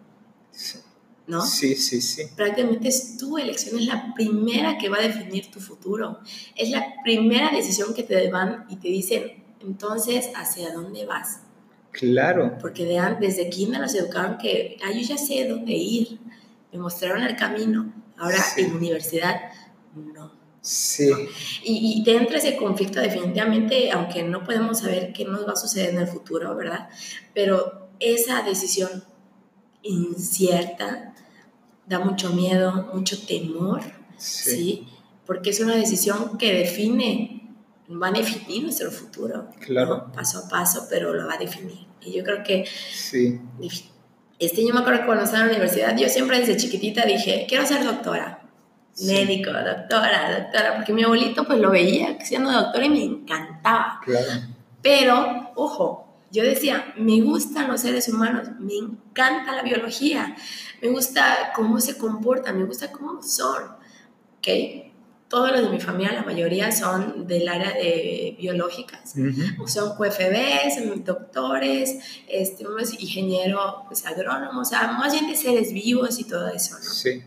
Sí. 0.50 0.78
¿No? 1.26 1.40
Sí, 1.46 1.76
sí, 1.76 2.02
sí. 2.02 2.24
Prácticamente 2.36 2.88
es 2.88 3.16
tu 3.16 3.38
elección, 3.38 3.78
es 3.78 3.86
la 3.86 4.12
primera 4.14 4.76
que 4.76 4.88
va 4.88 4.98
a 4.98 5.02
definir 5.02 5.50
tu 5.50 5.60
futuro. 5.60 6.20
Es 6.54 6.68
la 6.68 6.94
primera 7.02 7.50
decisión 7.50 7.94
que 7.94 8.02
te 8.02 8.30
van 8.30 8.66
y 8.68 8.76
te 8.76 8.88
dicen, 8.88 9.42
entonces, 9.60 10.30
¿hacia 10.34 10.72
dónde 10.72 11.06
vas? 11.06 11.40
Claro. 11.92 12.58
Porque 12.60 12.84
de, 12.84 13.00
desde 13.20 13.48
kinder 13.48 13.80
nos 13.80 13.94
educaron 13.94 14.36
que, 14.36 14.76
ah, 14.84 14.90
yo 14.92 15.00
ya 15.00 15.16
sé 15.16 15.48
dónde 15.48 15.72
ir, 15.72 16.18
me 16.72 16.78
mostraron 16.78 17.22
el 17.22 17.36
camino. 17.36 17.92
Ahora 18.18 18.38
en 18.56 18.66
en 18.66 18.76
universidad 18.76 19.40
no. 19.94 20.42
Sí. 20.62 21.10
Y, 21.64 22.04
te 22.04 22.16
entra 22.16 22.38
ese 22.38 22.56
conflicto 22.56 23.00
definitivamente, 23.00 23.90
aunque 23.90 24.22
no 24.22 24.44
podemos 24.44 24.78
saber 24.78 25.12
qué 25.12 25.24
nos 25.24 25.46
va 25.46 25.52
a 25.52 25.56
suceder 25.56 25.90
en 25.90 25.98
el 25.98 26.06
futuro, 26.06 26.54
¿verdad? 26.54 26.88
Pero 27.34 27.88
esa 27.98 28.42
decisión 28.42 29.02
incierta 29.82 31.14
da 31.86 31.98
mucho 31.98 32.32
miedo, 32.32 32.90
mucho 32.94 33.26
temor, 33.26 33.82
¿sí? 34.16 34.86
Porque 35.26 35.50
es 35.50 35.58
una 35.58 35.74
decisión 35.74 36.38
que 36.38 36.54
define, 36.54 37.56
va 37.90 38.08
a 38.08 38.12
definir 38.12 38.62
nuestro 38.62 38.92
futuro. 38.92 39.48
Claro. 39.58 40.12
Paso 40.12 40.44
a 40.46 40.48
paso, 40.48 40.86
pero 40.88 41.12
lo 41.12 41.26
va 41.26 41.34
a 41.34 41.38
definir. 41.38 41.86
Y 42.00 42.12
yo 42.12 42.22
creo 42.22 42.44
que... 42.44 42.64
Sí. 42.92 43.40
Este, 44.38 44.64
yo 44.64 44.72
me 44.72 44.80
acuerdo 44.80 45.00
que 45.00 45.06
cuando 45.06 45.24
estaba 45.24 45.42
en 45.42 45.48
la 45.48 45.56
universidad, 45.56 45.96
yo 45.96 46.08
siempre 46.08 46.38
desde 46.38 46.56
chiquitita 46.56 47.04
dije, 47.04 47.46
quiero 47.48 47.66
ser 47.66 47.84
doctora 47.84 48.41
médico, 49.00 49.50
doctora, 49.52 50.40
doctora, 50.40 50.76
porque 50.76 50.92
mi 50.92 51.02
abuelito 51.02 51.44
pues 51.44 51.58
lo 51.58 51.70
veía 51.70 52.18
siendo 52.24 52.52
doctor 52.52 52.82
y 52.84 52.90
me 52.90 53.04
encantaba. 53.04 54.00
Claro. 54.04 54.42
Pero, 54.82 55.52
ojo, 55.54 56.12
yo 56.32 56.42
decía, 56.42 56.94
me 56.96 57.20
gustan 57.20 57.68
los 57.68 57.82
seres 57.82 58.08
humanos, 58.08 58.48
me 58.58 58.74
encanta 58.74 59.54
la 59.54 59.62
biología, 59.62 60.34
me 60.80 60.88
gusta 60.88 61.52
cómo 61.54 61.78
se 61.78 61.98
comportan, 61.98 62.58
me 62.58 62.64
gusta 62.64 62.90
cómo 62.90 63.22
son, 63.22 63.64
¿ok? 64.38 64.48
Todos 65.28 65.52
los 65.52 65.62
de 65.62 65.68
mi 65.68 65.80
familia, 65.80 66.12
la 66.12 66.24
mayoría 66.24 66.72
son 66.72 67.26
del 67.26 67.48
área 67.48 67.72
de 67.72 68.36
biológicas. 68.38 69.14
Son 69.66 69.96
QFBs, 69.96 71.04
doctores, 71.04 71.98
este, 72.28 72.66
unos 72.66 73.00
ingenieros, 73.00 73.84
pues 73.86 74.04
agrónomos, 74.04 74.68
o 74.68 74.70
sea, 74.70 74.92
más 74.92 75.12
bien 75.12 75.26
de 75.28 75.36
seres 75.36 75.72
vivos 75.72 76.18
y 76.18 76.24
todo 76.24 76.48
eso, 76.48 76.74
¿no? 76.74 76.90
Sí. 76.90 77.22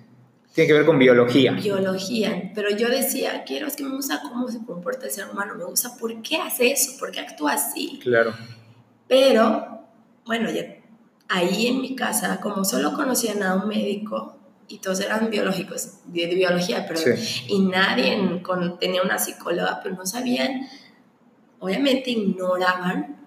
Tiene 0.56 0.70
que 0.70 0.74
ver 0.74 0.86
con 0.86 0.98
biología. 0.98 1.52
Biología, 1.52 2.52
pero 2.56 2.70
yo 2.70 2.88
decía, 2.88 3.44
quiero, 3.46 3.68
es 3.68 3.76
que 3.76 3.84
me 3.84 3.94
gusta 3.94 4.22
cómo 4.24 4.48
se 4.48 4.64
comporta 4.66 5.06
el 5.06 5.12
ser 5.12 5.28
humano, 5.30 5.54
me 5.56 5.66
gusta 5.66 5.98
por 6.00 6.22
qué 6.22 6.38
hace 6.38 6.72
eso, 6.72 6.98
por 6.98 7.12
qué 7.12 7.20
actúa 7.20 7.52
así. 7.56 8.00
Claro. 8.02 8.34
Pero, 9.06 9.82
bueno, 10.26 10.50
ya 10.50 10.78
ahí 11.28 11.68
en 11.68 11.82
mi 11.82 11.94
casa, 11.94 12.40
como 12.40 12.64
solo 12.64 12.94
conocían 12.94 13.44
a 13.44 13.56
un 13.56 13.68
médico 13.68 14.38
y 14.70 14.78
todos 14.78 15.02
eran 15.02 15.30
biológicos, 15.30 16.00
de, 16.06 16.28
biología, 16.34 16.86
pero 16.88 17.02
y 17.50 17.60
nadie 17.60 18.42
con, 18.42 18.80
tenía 18.80 19.02
una 19.02 19.20
psicóloga, 19.20 19.82
pero 19.84 19.96
no 19.96 20.06
sabían, 20.06 20.62
obviamente 21.60 22.12
ignoraban 22.12 23.18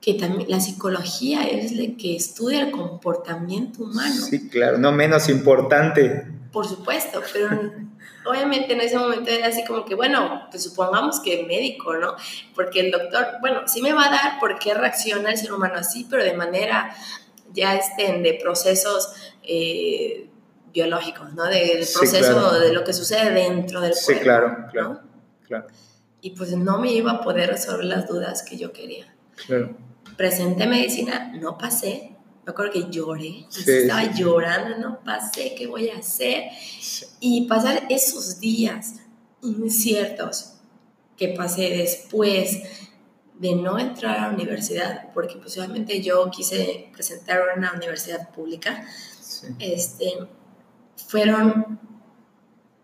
que 0.00 0.14
también 0.14 0.48
la 0.48 0.60
psicología 0.60 1.42
es 1.42 1.72
la 1.72 1.96
que 1.96 2.14
estudia 2.14 2.60
el 2.60 2.70
comportamiento 2.70 3.82
humano. 3.82 4.14
Sí, 4.14 4.48
claro, 4.48 4.78
no 4.78 4.92
menos 4.92 5.28
importante 5.28 6.35
por 6.56 6.66
supuesto, 6.66 7.20
pero 7.34 7.50
obviamente 8.24 8.72
en 8.72 8.80
ese 8.80 8.96
momento 8.96 9.30
era 9.30 9.48
así 9.48 9.62
como 9.62 9.84
que, 9.84 9.94
bueno, 9.94 10.46
pues 10.50 10.62
supongamos 10.62 11.20
que 11.20 11.44
médico, 11.44 11.94
¿no? 11.98 12.16
Porque 12.54 12.80
el 12.80 12.90
doctor, 12.90 13.26
bueno, 13.42 13.68
sí 13.68 13.82
me 13.82 13.92
va 13.92 14.06
a 14.06 14.10
dar 14.10 14.40
por 14.40 14.58
qué 14.58 14.72
reacciona 14.72 15.32
el 15.32 15.36
ser 15.36 15.52
humano 15.52 15.74
así, 15.76 16.06
pero 16.08 16.24
de 16.24 16.32
manera 16.32 16.96
ya 17.52 17.74
estén 17.74 18.22
de 18.22 18.38
procesos 18.42 19.12
eh, 19.42 20.30
biológicos, 20.72 21.34
¿no? 21.34 21.44
Del 21.44 21.86
proceso 21.92 22.58
de 22.58 22.72
lo 22.72 22.84
que 22.84 22.94
sucede 22.94 23.32
dentro 23.32 23.82
del 23.82 23.92
cuerpo. 23.92 24.12
Sí, 24.14 24.18
claro, 24.20 24.56
claro, 24.72 25.00
claro. 25.46 25.66
Y 26.22 26.30
pues 26.30 26.56
no 26.56 26.78
me 26.78 26.90
iba 26.90 27.12
a 27.12 27.20
poder 27.20 27.50
resolver 27.50 27.84
las 27.84 28.08
dudas 28.08 28.42
que 28.42 28.56
yo 28.56 28.72
quería. 28.72 29.14
Claro. 29.46 29.76
Presenté 30.16 30.66
medicina, 30.66 31.34
no 31.38 31.58
pasé, 31.58 32.15
me 32.46 32.52
acuerdo 32.52 32.72
que 32.72 32.86
lloré, 32.88 33.44
estaba 33.50 34.04
llorando, 34.14 34.78
no 34.78 35.00
pasé, 35.04 35.56
¿qué 35.56 35.66
voy 35.66 35.88
a 35.88 35.98
hacer? 35.98 36.44
Y 37.18 37.48
pasar 37.48 37.86
esos 37.90 38.38
días 38.38 38.94
inciertos 39.42 40.52
que 41.16 41.28
pasé 41.30 41.70
después 41.70 42.62
de 43.34 43.56
no 43.56 43.80
entrar 43.80 44.18
a 44.18 44.28
la 44.28 44.34
universidad, 44.34 45.12
porque 45.12 45.36
posiblemente 45.38 45.94
pues, 45.94 46.06
yo 46.06 46.30
quise 46.30 46.88
presentar 46.92 47.40
una 47.56 47.72
universidad 47.72 48.30
pública, 48.30 48.86
este, 49.58 50.12
fueron 51.08 51.80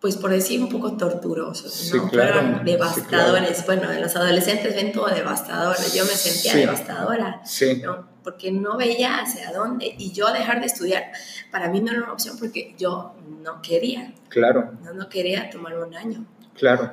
pues 0.02 0.16
por 0.16 0.30
decir 0.32 0.60
un 0.60 0.68
poco 0.68 0.96
torturosos, 0.96 1.92
¿no? 1.94 2.08
Fueron 2.08 2.64
devastadores. 2.64 3.64
Bueno, 3.64 3.84
los 4.00 4.16
adolescentes 4.16 4.74
ven 4.74 4.90
todo 4.90 5.06
devastador. 5.06 5.76
Yo 5.94 6.04
me 6.04 6.10
sentía 6.10 6.56
devastadora, 6.56 7.40
¿no? 7.84 8.08
Porque 8.24 8.50
no 8.50 8.76
veía 8.76 9.20
hacia 9.20 9.52
dónde. 9.52 9.94
Y 9.96 10.10
yo 10.10 10.32
dejar 10.32 10.58
de 10.58 10.66
estudiar, 10.66 11.12
para 11.52 11.68
mí 11.68 11.80
no 11.80 11.92
era 11.92 12.02
una 12.02 12.12
opción 12.14 12.36
porque 12.36 12.74
yo 12.76 13.14
no 13.44 13.62
quería. 13.62 14.12
Claro. 14.28 14.72
No, 14.82 14.92
no 14.92 15.08
quería 15.08 15.48
tomar 15.50 15.78
un 15.78 15.94
año. 15.94 16.26
Claro. 16.58 16.90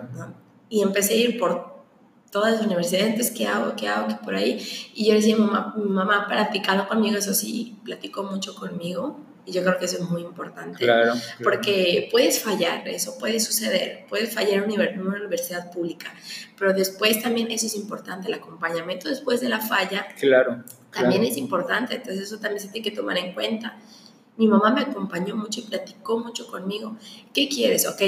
Y 0.69 0.83
empecé 0.83 1.15
a 1.15 1.17
ir 1.17 1.39
por 1.39 1.83
todas 2.29 2.53
las 2.53 2.61
universidades, 2.63 3.31
¿qué 3.31 3.47
hago? 3.47 3.75
¿Qué 3.75 3.87
hago? 3.87 4.07
¿Qué 4.07 4.15
por 4.23 4.35
ahí? 4.35 4.63
Y 4.93 5.07
yo 5.07 5.15
decía, 5.15 5.35
mamá, 5.35 5.73
mi 5.75 5.89
mamá 5.89 6.27
platicando 6.27 6.87
conmigo, 6.87 7.17
eso 7.17 7.33
sí, 7.33 7.79
platicó 7.83 8.21
mucho 8.21 8.53
conmigo 8.53 9.19
y 9.49 9.51
yo 9.51 9.63
creo 9.63 9.79
que 9.79 9.85
eso 9.85 9.97
es 9.97 10.09
muy 10.09 10.21
importante. 10.21 10.77
Claro, 10.77 11.13
Porque 11.43 12.07
puedes 12.11 12.39
fallar, 12.39 12.87
eso 12.87 13.17
puede 13.17 13.39
suceder, 13.39 14.05
puedes 14.07 14.33
fallar 14.33 14.63
en 14.69 15.01
una 15.01 15.17
universidad 15.17 15.71
pública, 15.71 16.13
pero 16.57 16.73
después 16.73 17.21
también 17.21 17.49
eso 17.51 17.65
es 17.65 17.75
importante, 17.75 18.27
el 18.27 18.35
acompañamiento 18.35 19.09
después 19.09 19.41
de 19.41 19.49
la 19.49 19.59
falla. 19.59 20.07
Claro. 20.19 20.63
También 20.91 21.23
es 21.23 21.37
importante, 21.37 21.95
entonces 21.95 22.23
eso 22.23 22.39
también 22.39 22.61
se 22.61 22.69
tiene 22.69 22.89
que 22.89 22.95
tomar 22.95 23.17
en 23.17 23.33
cuenta. 23.33 23.77
Mi 24.37 24.47
mamá 24.47 24.71
me 24.71 24.81
acompañó 24.81 25.35
mucho 25.35 25.59
y 25.59 25.63
platicó 25.63 26.19
mucho 26.19 26.47
conmigo. 26.47 26.95
¿Qué 27.33 27.49
quieres? 27.49 27.87
Ok, 27.87 28.01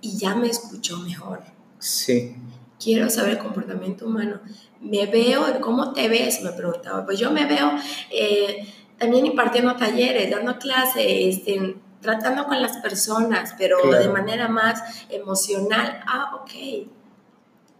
y 0.00 0.18
ya 0.18 0.34
me 0.34 0.48
escuchó 0.48 0.98
mejor. 0.98 1.40
Sí. 1.78 2.34
Quiero 2.82 3.08
saber 3.08 3.32
el 3.32 3.38
comportamiento 3.38 4.06
humano. 4.06 4.40
Me 4.80 5.06
veo, 5.06 5.60
¿cómo 5.60 5.92
te 5.92 6.08
ves? 6.08 6.42
Me 6.42 6.52
preguntaba. 6.52 7.04
Pues 7.04 7.18
yo 7.18 7.32
me 7.32 7.46
veo 7.46 7.72
eh, 8.10 8.66
también 8.98 9.26
impartiendo 9.26 9.76
talleres, 9.76 10.30
dando 10.30 10.58
clases, 10.58 11.04
este, 11.06 11.76
tratando 12.00 12.46
con 12.46 12.60
las 12.60 12.78
personas, 12.78 13.54
pero 13.56 13.78
de 13.90 14.08
manera 14.08 14.48
más 14.48 14.82
emocional. 15.08 16.00
Ah, 16.06 16.36
ok. 16.42 16.86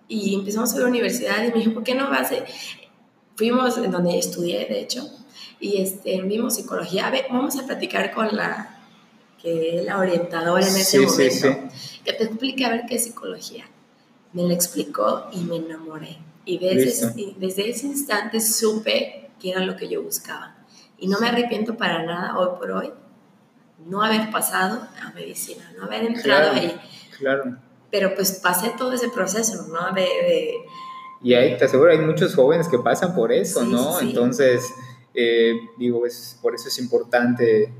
Y 0.08 0.34
empezamos 0.34 0.72
a 0.74 0.78
la 0.80 0.86
universidad 0.86 1.44
y 1.44 1.52
me 1.52 1.58
dijo, 1.58 1.74
¿por 1.74 1.84
qué 1.84 1.94
no 1.94 2.08
vas? 2.08 2.32
Fuimos 3.36 3.76
en 3.78 3.90
donde 3.90 4.18
estudié, 4.18 4.66
de 4.66 4.80
hecho, 4.80 5.04
y 5.60 5.82
este, 5.82 6.20
vimos 6.22 6.56
psicología. 6.56 7.08
A 7.08 7.10
ver, 7.10 7.26
vamos 7.30 7.58
a 7.58 7.66
platicar 7.66 8.12
con 8.12 8.34
la 8.34 8.74
que 9.40 9.78
es 9.78 9.84
la 9.84 9.98
orientadora 9.98 10.66
en 10.66 10.76
ese 10.76 10.98
momento, 11.00 11.70
que 12.04 12.12
te 12.12 12.24
explique 12.24 12.64
a 12.64 12.70
ver 12.70 12.82
qué 12.88 12.96
es 12.96 13.04
psicología. 13.04 13.64
Me 14.32 14.42
lo 14.42 14.50
explicó 14.50 15.28
y 15.32 15.38
me 15.38 15.56
enamoré. 15.56 16.18
Y 16.44 16.58
desde, 16.58 17.34
desde 17.36 17.70
ese 17.70 17.86
instante 17.86 18.40
supe 18.40 19.30
que 19.40 19.50
era 19.50 19.60
lo 19.60 19.76
que 19.76 19.88
yo 19.88 20.02
buscaba. 20.02 20.57
Y 20.98 21.08
no 21.08 21.20
me 21.20 21.28
arrepiento 21.28 21.76
para 21.76 22.04
nada 22.04 22.36
hoy 22.38 22.58
por 22.58 22.70
hoy 22.72 22.92
no 23.86 24.02
haber 24.02 24.30
pasado 24.30 24.86
a 25.02 25.12
medicina, 25.12 25.72
no 25.78 25.84
haber 25.84 26.04
entrado 26.04 26.52
ahí. 26.52 26.78
Claro. 27.18 27.56
Pero 27.90 28.14
pues 28.14 28.32
pasé 28.42 28.72
todo 28.76 28.92
ese 28.92 29.08
proceso, 29.08 29.66
¿no? 29.68 29.94
De, 29.94 30.52
Y 31.22 31.34
ahí 31.34 31.56
te 31.56 31.64
aseguro, 31.64 31.90
hay 31.90 31.98
muchos 31.98 32.34
jóvenes 32.34 32.68
que 32.68 32.78
pasan 32.78 33.14
por 33.14 33.32
eso, 33.32 33.64
¿no? 33.64 34.00
Entonces, 34.00 34.64
eh, 35.14 35.54
digo, 35.78 36.06
es, 36.06 36.38
por 36.42 36.54
eso 36.54 36.68
es 36.68 36.78
importante 36.78 37.72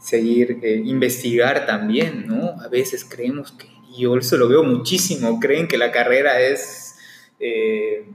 seguir, 0.00 0.58
eh, 0.62 0.82
investigar 0.84 1.66
también, 1.66 2.26
¿no? 2.26 2.60
A 2.60 2.68
veces 2.68 3.04
creemos 3.04 3.52
que, 3.52 3.66
y 3.90 4.02
yo 4.02 4.16
eso 4.16 4.36
lo 4.36 4.48
veo 4.48 4.62
muchísimo, 4.62 5.40
creen 5.40 5.68
que 5.68 5.78
la 5.78 5.90
carrera 5.90 6.40
es... 6.40 6.96
Eh, 7.40 8.06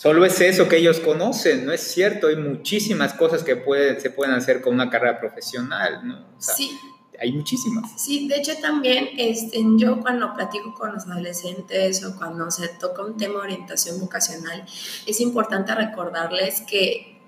solo 0.00 0.24
es 0.24 0.40
eso 0.40 0.66
que 0.66 0.78
ellos 0.78 0.98
conocen, 1.00 1.66
no 1.66 1.72
es 1.72 1.82
cierto, 1.82 2.28
hay 2.28 2.36
muchísimas 2.36 3.12
cosas 3.12 3.42
que 3.42 3.56
pueden, 3.56 4.00
se 4.00 4.08
pueden 4.08 4.34
hacer 4.34 4.62
con 4.62 4.72
una 4.72 4.88
carrera 4.88 5.20
profesional, 5.20 6.00
¿no? 6.06 6.26
sí. 6.38 6.70
Hay 7.22 7.32
muchísimas. 7.32 8.00
Sí, 8.00 8.28
de 8.28 8.36
hecho 8.36 8.52
también 8.62 9.10
este, 9.18 9.62
yo 9.76 10.00
cuando 10.00 10.32
platico 10.32 10.72
con 10.72 10.94
los 10.94 11.06
adolescentes 11.06 12.02
o 12.02 12.16
cuando 12.16 12.50
se 12.50 12.68
toca 12.68 13.04
un 13.04 13.18
tema 13.18 13.34
de 13.34 13.40
orientación 13.40 14.00
vocacional, 14.00 14.64
es 15.06 15.20
importante 15.20 15.74
recordarles 15.74 16.62
que 16.62 17.20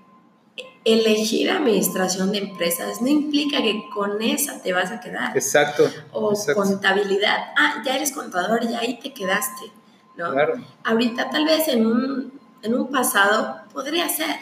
elegir 0.84 1.50
administración 1.50 2.32
de 2.32 2.38
empresas 2.38 3.02
no 3.02 3.08
implica 3.08 3.58
que 3.58 3.82
con 3.94 4.22
esa 4.22 4.62
te 4.62 4.72
vas 4.72 4.90
a 4.90 5.00
quedar. 5.00 5.36
Exacto. 5.36 5.90
O 6.12 6.32
contabilidad. 6.54 7.36
Ah, 7.56 7.82
ya 7.84 7.96
eres 7.96 8.12
contador 8.12 8.64
y 8.64 8.74
ahí 8.74 8.98
te 8.98 9.12
quedaste. 9.12 9.66
¿no? 10.16 10.32
Claro. 10.32 10.54
Ahorita 10.84 11.30
tal 11.30 11.44
vez 11.44 11.68
en 11.68 11.86
un 11.86 12.41
en 12.62 12.74
un 12.74 12.88
pasado 12.88 13.62
podría 13.72 14.08
ser, 14.08 14.36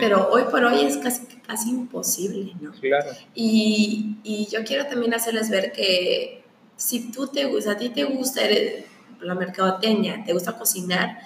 pero 0.00 0.28
hoy 0.30 0.44
por 0.50 0.64
hoy 0.64 0.84
es 0.84 0.96
casi, 0.96 1.26
casi 1.46 1.70
imposible, 1.70 2.52
¿no? 2.60 2.72
Claro. 2.72 3.10
Y, 3.34 4.16
y, 4.22 4.46
yo 4.46 4.64
quiero 4.64 4.86
también 4.86 5.14
hacerles 5.14 5.50
ver 5.50 5.72
que 5.72 6.44
si 6.76 7.10
tú 7.10 7.26
te 7.28 7.44
gusta, 7.46 7.72
a 7.72 7.76
ti 7.76 7.90
te 7.90 8.04
gusta 8.04 8.42
la 9.20 9.34
mercadoteña, 9.34 10.24
te 10.24 10.32
gusta 10.32 10.56
cocinar, 10.56 11.18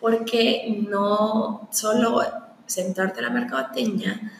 ¿por 0.00 0.24
qué 0.24 0.84
no 0.88 1.68
solo 1.72 2.22
sentarte 2.66 3.20
en 3.20 3.24
la 3.24 3.30
mercadoteña 3.30 4.32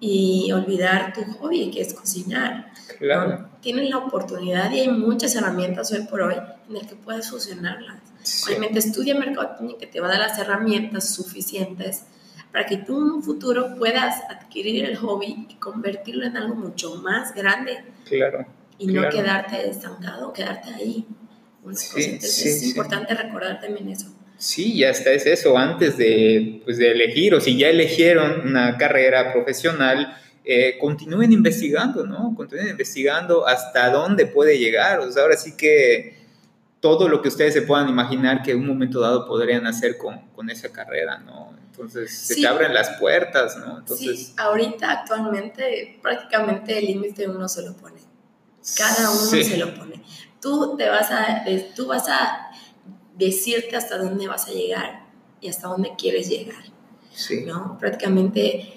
y 0.00 0.50
olvidar 0.52 1.12
tu 1.12 1.22
hobby, 1.34 1.70
que 1.70 1.82
es 1.82 1.94
cocinar? 1.94 2.72
Claro. 2.98 3.50
Tienes 3.60 3.90
la 3.90 3.98
oportunidad 3.98 4.70
y 4.72 4.80
hay 4.80 4.88
muchas 4.88 5.34
herramientas 5.34 5.92
hoy 5.92 6.02
por 6.06 6.22
hoy 6.22 6.34
en 6.68 6.74
las 6.74 6.86
que 6.86 6.96
puedes 6.96 7.30
fusionarlas. 7.30 8.00
Obviamente 8.46 8.78
estudia 8.78 9.14
mercadotecnia 9.14 9.76
que 9.78 9.86
te 9.86 10.00
va 10.00 10.08
a 10.08 10.10
dar 10.10 10.20
las 10.20 10.38
herramientas 10.38 11.14
suficientes 11.14 12.04
para 12.52 12.66
que 12.66 12.78
tú 12.78 12.98
en 12.98 13.10
un 13.10 13.22
futuro 13.22 13.74
puedas 13.76 14.22
adquirir 14.30 14.84
el 14.84 14.96
hobby 14.96 15.46
y 15.48 15.54
convertirlo 15.56 16.24
en 16.24 16.36
algo 16.36 16.54
mucho 16.54 16.96
más 16.96 17.34
grande. 17.34 17.84
Claro. 18.06 18.46
Y 18.78 18.86
no 18.88 19.08
quedarte 19.08 19.68
estancado, 19.68 20.32
quedarte 20.32 20.70
ahí. 20.74 21.06
Sí, 21.72 22.18
es 22.20 22.62
importante 22.62 23.14
recordar 23.14 23.60
también 23.60 23.88
eso. 23.88 24.06
Sí, 24.38 24.76
ya 24.78 24.90
está, 24.90 25.12
es 25.12 25.26
eso, 25.26 25.56
antes 25.56 25.96
de, 25.96 26.60
pues, 26.64 26.76
de 26.76 26.92
elegir, 26.92 27.34
o 27.34 27.40
si 27.40 27.56
ya 27.56 27.68
eligieron 27.68 28.46
una 28.46 28.76
carrera 28.76 29.32
profesional, 29.32 30.14
eh, 30.44 30.76
continúen 30.78 31.32
investigando, 31.32 32.06
¿no? 32.06 32.34
Continúen 32.36 32.68
investigando 32.68 33.46
hasta 33.46 33.90
dónde 33.90 34.26
puede 34.26 34.58
llegar. 34.58 35.00
O 35.00 35.10
sea, 35.10 35.22
ahora 35.22 35.36
sí 35.36 35.56
que 35.56 36.15
todo 36.86 37.08
lo 37.08 37.20
que 37.20 37.26
ustedes 37.26 37.52
se 37.52 37.62
puedan 37.62 37.88
imaginar 37.88 38.44
que 38.44 38.52
en 38.52 38.60
un 38.60 38.68
momento 38.68 39.00
dado 39.00 39.26
podrían 39.26 39.66
hacer 39.66 39.98
con, 39.98 40.28
con 40.36 40.48
esa 40.50 40.70
carrera, 40.70 41.18
¿no? 41.18 41.52
Entonces, 41.66 42.16
se 42.16 42.36
te 42.36 42.46
abren 42.46 42.72
las 42.72 42.90
puertas, 43.00 43.56
¿no? 43.58 43.78
Entonces, 43.78 44.28
sí, 44.28 44.34
ahorita 44.36 44.92
actualmente 44.92 45.98
prácticamente 46.00 46.78
el 46.78 46.86
límite 46.86 47.28
uno 47.28 47.48
se 47.48 47.62
lo 47.62 47.74
pone. 47.74 48.00
Cada 48.76 49.10
uno 49.10 49.18
se 49.18 49.56
lo 49.56 49.74
pone. 49.74 50.00
Tú, 50.40 50.76
te 50.76 50.88
vas 50.88 51.10
a, 51.10 51.44
tú 51.74 51.88
vas 51.88 52.08
a 52.08 52.52
decirte 53.16 53.74
hasta 53.74 53.98
dónde 53.98 54.28
vas 54.28 54.46
a 54.46 54.52
llegar 54.52 55.06
y 55.40 55.48
hasta 55.48 55.66
dónde 55.66 55.94
quieres 55.98 56.28
llegar. 56.28 56.62
Sí. 57.12 57.42
¿no? 57.44 57.78
Prácticamente, 57.80 58.72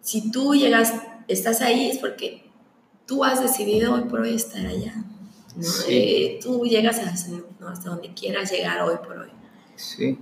si 0.00 0.30
tú 0.30 0.54
llegas, 0.54 0.94
estás 1.28 1.60
ahí 1.60 1.90
es 1.90 1.98
porque 1.98 2.50
tú 3.06 3.22
has 3.22 3.42
decidido 3.42 3.96
hoy 3.96 4.04
por 4.04 4.20
hoy 4.20 4.34
estar 4.34 4.64
allá. 4.64 4.94
Eh, 5.88 6.38
tú 6.42 6.64
llegas 6.64 6.98
hasta 6.98 7.90
donde 7.90 8.12
quieras 8.14 8.50
llegar 8.50 8.82
hoy 8.82 8.96
por 9.04 9.18
hoy. 9.18 9.30
Sí, 9.76 10.18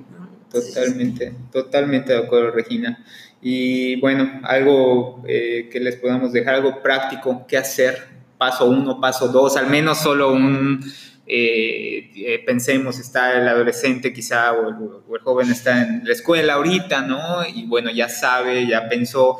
totalmente, 0.50 1.34
totalmente 1.52 2.12
de 2.12 2.18
acuerdo, 2.18 2.52
Regina. 2.52 3.04
Y 3.40 4.00
bueno, 4.00 4.40
algo 4.44 5.22
eh, 5.26 5.68
que 5.70 5.80
les 5.80 5.96
podamos 5.96 6.32
dejar, 6.32 6.56
algo 6.56 6.82
práctico, 6.82 7.46
qué 7.46 7.56
hacer, 7.56 8.08
paso 8.36 8.68
uno, 8.68 9.00
paso 9.00 9.28
dos, 9.28 9.56
al 9.56 9.68
menos 9.68 9.98
solo 9.98 10.32
un, 10.32 10.80
eh, 11.26 12.42
pensemos, 12.46 12.98
está 12.98 13.38
el 13.38 13.46
adolescente 13.46 14.12
quizá 14.12 14.52
o 14.52 14.68
el, 14.68 15.20
joven 15.22 15.50
está 15.50 15.82
en 15.82 16.02
la 16.04 16.12
escuela 16.12 16.54
ahorita, 16.54 17.02
¿no? 17.02 17.46
Y 17.46 17.66
bueno, 17.66 17.90
ya 17.90 18.08
sabe, 18.08 18.66
ya 18.66 18.88
pensó, 18.88 19.38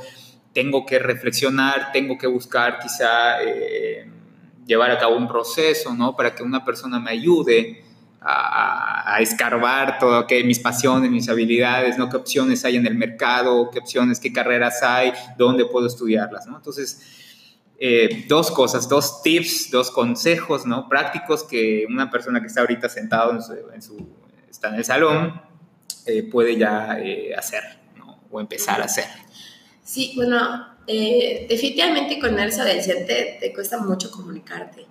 tengo 0.53 0.87
que 0.87 0.99
reflexionar, 0.99 1.91
tengo 1.93 2.19
que 2.19 2.27
buscar 2.27 2.79
quizá 2.79 3.39
llevar 4.69 4.91
a 4.91 4.99
cabo 4.99 5.17
un 5.17 5.27
proceso, 5.27 5.95
¿no? 5.95 6.15
Para 6.15 6.35
que 6.35 6.43
una 6.43 6.63
persona 6.63 7.01
me 7.01 7.11
ayude 7.11 7.83
a, 8.21 9.17
escarbar 9.21 9.99
todo, 9.99 10.27
que 10.27 10.45
mis 10.45 10.61
pasiones, 10.61 11.11
mis 11.11 11.29
habilidades, 11.29 11.97
¿no? 11.97 12.09
¿Qué 12.11 12.19
opciones 12.19 12.65
hay 12.65 12.77
en 12.77 12.87
el 12.87 12.95
mercado? 12.95 13.71
¿Qué 13.71 13.79
opciones, 13.79 14.21
qué 14.21 14.33
carreras 14.33 14.83
hay? 14.83 15.13
¿Dónde 15.39 15.65
puedo 15.65 15.87
estudiarlas, 15.87 16.47
¿no? 16.47 16.57
Entonces, 16.57 17.01
eh, 17.79 18.27
dos 18.29 18.51
cosas, 18.51 18.89
dos 18.89 19.23
tips, 19.23 19.71
dos 19.71 19.91
consejos, 19.91 20.67
¿no? 20.67 20.89
Prácticos 20.89 21.45
que 21.45 21.87
una 21.89 22.11
persona 22.11 22.41
que 22.41 22.49
está 22.49 22.61
ahorita 22.61 22.91
sentado 22.91 23.33
en 23.33 23.83
su, 23.83 24.07
está 24.51 24.69
en 24.69 24.75
el 24.75 24.85
salón 24.85 25.41
eh, 26.05 26.25
puede 26.25 26.57
ya 26.57 26.99
eh, 27.01 27.35
hacer, 27.35 27.63
¿no? 27.97 28.21
O 28.31 28.39
empezar 28.39 28.83
a 28.83 28.85
hacer. 28.85 29.07
Sí, 29.83 30.13
bueno, 30.15 30.78
eh, 30.91 31.47
definitivamente 31.49 32.19
con 32.19 32.39
el 32.39 32.51
adolescente 32.51 33.37
te 33.39 33.53
cuesta 33.53 33.77
mucho 33.79 34.11
comunicarte, 34.11 34.87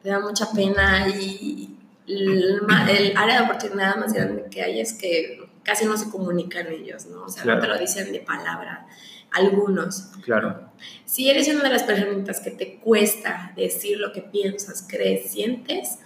te 0.00 0.08
da 0.08 0.20
mucha 0.20 0.50
pena 0.52 1.08
y 1.08 1.76
el, 2.06 2.60
área 3.16 3.40
de 3.40 3.44
oportunidad 3.44 3.96
más 3.96 4.12
grande 4.12 4.46
que 4.48 4.62
hay 4.62 4.80
es 4.80 4.92
que 4.92 5.40
casi 5.64 5.86
no 5.86 5.96
se 5.96 6.08
comunican 6.08 6.68
ellos, 6.68 7.06
¿no? 7.06 7.24
O 7.24 7.28
sea, 7.28 7.44
no 7.44 7.58
te 7.58 7.66
lo 7.66 7.76
dicen 7.78 8.12
de 8.12 8.20
palabra, 8.20 8.86
algunos. 9.32 10.12
Claro. 10.24 10.70
Si 11.04 11.28
eres 11.28 11.48
una 11.48 11.64
de 11.64 11.70
las 11.70 11.82
personitas 11.82 12.38
que 12.38 12.52
te 12.52 12.76
cuesta 12.76 13.52
decir 13.56 13.98
lo 13.98 14.12
que 14.12 14.22
piensas, 14.22 14.86
crees, 14.88 15.32
sientes, 15.32 15.98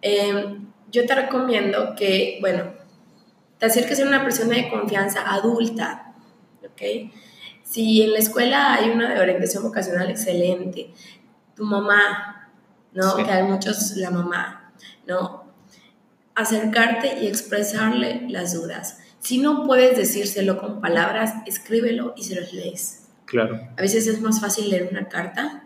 em, 0.00 0.66
yo 0.90 1.04
te 1.04 1.14
recomiendo 1.14 1.94
que, 1.94 2.38
bueno, 2.40 2.72
te 3.58 3.66
acerques 3.66 4.00
a 4.00 4.04
una 4.04 4.24
persona 4.24 4.56
de 4.56 4.70
confianza 4.70 5.30
adulta, 5.30 6.14
¿ok? 6.64 7.12
Si 7.68 8.00
en 8.00 8.12
la 8.12 8.18
escuela 8.18 8.72
hay 8.72 8.88
una 8.88 9.12
de 9.12 9.20
orientación 9.20 9.62
vocacional 9.62 10.08
excelente, 10.08 10.90
tu 11.54 11.64
mamá, 11.64 12.50
¿no? 12.94 13.16
Que 13.16 13.30
hay 13.30 13.42
muchos, 13.42 13.94
la 13.96 14.10
mamá, 14.10 14.72
¿no? 15.06 15.44
Acercarte 16.34 17.18
y 17.20 17.26
expresarle 17.26 18.26
las 18.30 18.54
dudas. 18.54 19.00
Si 19.20 19.36
no 19.36 19.66
puedes 19.66 19.98
decírselo 19.98 20.58
con 20.58 20.80
palabras, 20.80 21.34
escríbelo 21.44 22.14
y 22.16 22.24
se 22.24 22.40
los 22.40 22.54
lees. 22.54 23.08
Claro. 23.26 23.60
A 23.76 23.82
veces 23.82 24.06
es 24.06 24.22
más 24.22 24.40
fácil 24.40 24.70
leer 24.70 24.88
una 24.90 25.08
carta 25.10 25.64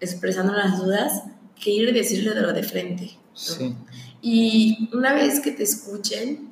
expresando 0.00 0.52
las 0.54 0.76
dudas 0.76 1.22
que 1.54 1.70
ir 1.70 1.88
y 1.88 1.92
decirle 1.92 2.34
de 2.34 2.40
lo 2.40 2.52
de 2.52 2.64
frente. 2.64 3.16
Sí. 3.34 3.76
Y 4.20 4.90
una 4.92 5.14
vez 5.14 5.38
que 5.38 5.52
te 5.52 5.62
escuchen, 5.62 6.51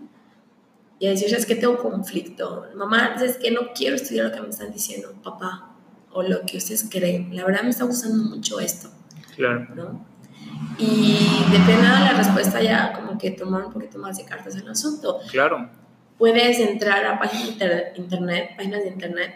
y 1.00 1.08
decirles 1.08 1.46
que 1.46 1.56
tengo 1.56 1.78
conflicto. 1.78 2.66
Mamá, 2.76 3.16
es 3.24 3.38
que 3.38 3.50
no 3.50 3.72
quiero 3.74 3.96
estudiar 3.96 4.26
lo 4.26 4.32
que 4.32 4.42
me 4.42 4.50
están 4.50 4.70
diciendo, 4.70 5.14
papá, 5.24 5.74
o 6.12 6.22
lo 6.22 6.42
que 6.42 6.58
ustedes 6.58 6.86
creen. 6.90 7.34
La 7.34 7.44
verdad 7.44 7.62
me 7.62 7.70
está 7.70 7.84
gustando 7.84 8.22
mucho 8.22 8.60
esto. 8.60 8.90
Claro. 9.34 9.66
¿no? 9.74 10.06
Y 10.78 11.16
depende 11.50 11.82
de 11.82 11.88
la 11.88 12.12
respuesta 12.12 12.62
ya 12.62 12.92
como 12.92 13.16
que 13.16 13.30
tomar 13.30 13.64
un 13.64 13.72
poquito 13.72 13.98
más 13.98 14.18
de 14.18 14.26
cartas 14.26 14.54
en 14.56 14.62
el 14.62 14.68
asunto. 14.68 15.20
Claro. 15.30 15.70
Puedes 16.18 16.58
entrar 16.58 17.06
a 17.06 17.18
páginas 17.18 17.58
de 17.58 17.92
internet, 17.96 18.50
páginas 18.54 18.82
de 18.82 18.88
internet, 18.88 19.34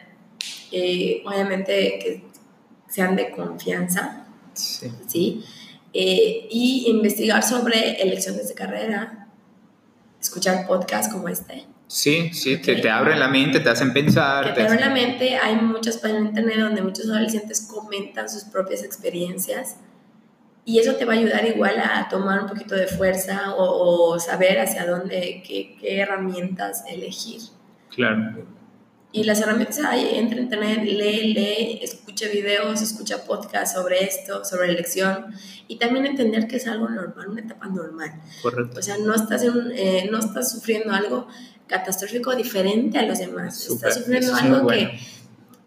eh, 0.71 1.23
obviamente 1.25 1.99
que 1.99 2.25
sean 2.89 3.17
de 3.17 3.31
confianza, 3.31 4.27
sí. 4.53 4.93
¿sí? 5.07 5.45
Eh, 5.95 6.47
y 6.51 6.85
investigar 6.89 7.43
sobre 7.43 8.03
elecciones 8.03 8.49
de 8.49 8.55
carrera, 8.55 9.24
escuchar 10.25 10.67
podcasts 10.67 11.13
como 11.13 11.29
este. 11.29 11.67
Sí, 11.87 12.31
sí, 12.33 12.61
que 12.61 12.77
te 12.77 12.91
abren 12.91 13.21
la 13.21 13.29
mente, 13.29 13.61
te 13.61 13.69
hacen 13.69 13.93
pensar. 13.93 14.47
Que 14.47 14.53
te, 14.53 14.63
abren 14.63 14.81
la 14.81 14.91
mente. 14.91 15.37
Hay 15.37 15.57
muchas 15.57 15.99
páginas 15.99 16.23
en 16.23 16.27
internet 16.29 16.59
donde 16.59 16.83
muchos 16.83 17.09
adolescentes 17.09 17.69
comentan 17.71 18.29
sus 18.29 18.45
propias 18.45 18.83
experiencias 18.83 19.77
y 20.65 20.79
eso 20.79 20.95
te 20.97 21.05
va 21.05 21.13
a 21.13 21.17
ayudar 21.17 21.45
igual 21.47 21.79
a 21.79 22.09
tomar 22.09 22.41
un 22.41 22.49
poquito 22.49 22.75
de 22.75 22.87
fuerza 22.87 23.55
o, 23.57 24.19
saber 24.19 24.59
hacia 24.61 24.87
dónde, 24.87 25.43
qué, 25.47 25.77
qué, 25.79 26.01
herramientas 26.01 26.85
elegir. 26.89 27.43
Claro. 27.91 28.47
Y 29.17 29.23
las 29.23 29.41
herramientas 29.41 29.79
hay, 29.79 30.19
entra 30.19 30.39
en 30.39 30.43
internet, 30.43 30.81
lee, 30.83 31.35
lee, 31.35 31.79
escucha 31.81 32.27
videos, 32.27 32.83
escucha 32.83 33.25
podcasts 33.25 33.73
sobre 33.73 34.03
esto, 34.03 34.45
sobre 34.45 34.71
elección 34.71 35.27
y 35.69 35.77
también 35.77 36.05
entender 36.05 36.49
que 36.49 36.57
es 36.57 36.67
algo 36.67 36.89
normal, 36.89 37.29
una 37.29 37.43
etapa 37.43 37.69
normal. 37.69 38.11
Correcto. 38.43 38.81
O 38.81 38.83
sea, 38.83 38.99
no 38.99 39.15
estás, 39.15 39.45
en, 39.45 39.71
eh, 39.73 40.09
no 40.11 40.19
estás 40.19 40.51
sufriendo 40.51 40.93
algo 40.93 41.29
catastrófico 41.69 42.35
diferente 42.35 42.99
a 42.99 43.03
los 43.03 43.21
demás. 43.21 43.65
Estás 43.69 43.95
sufriendo 43.95 44.35
algo 44.35 44.67
que 44.67 44.99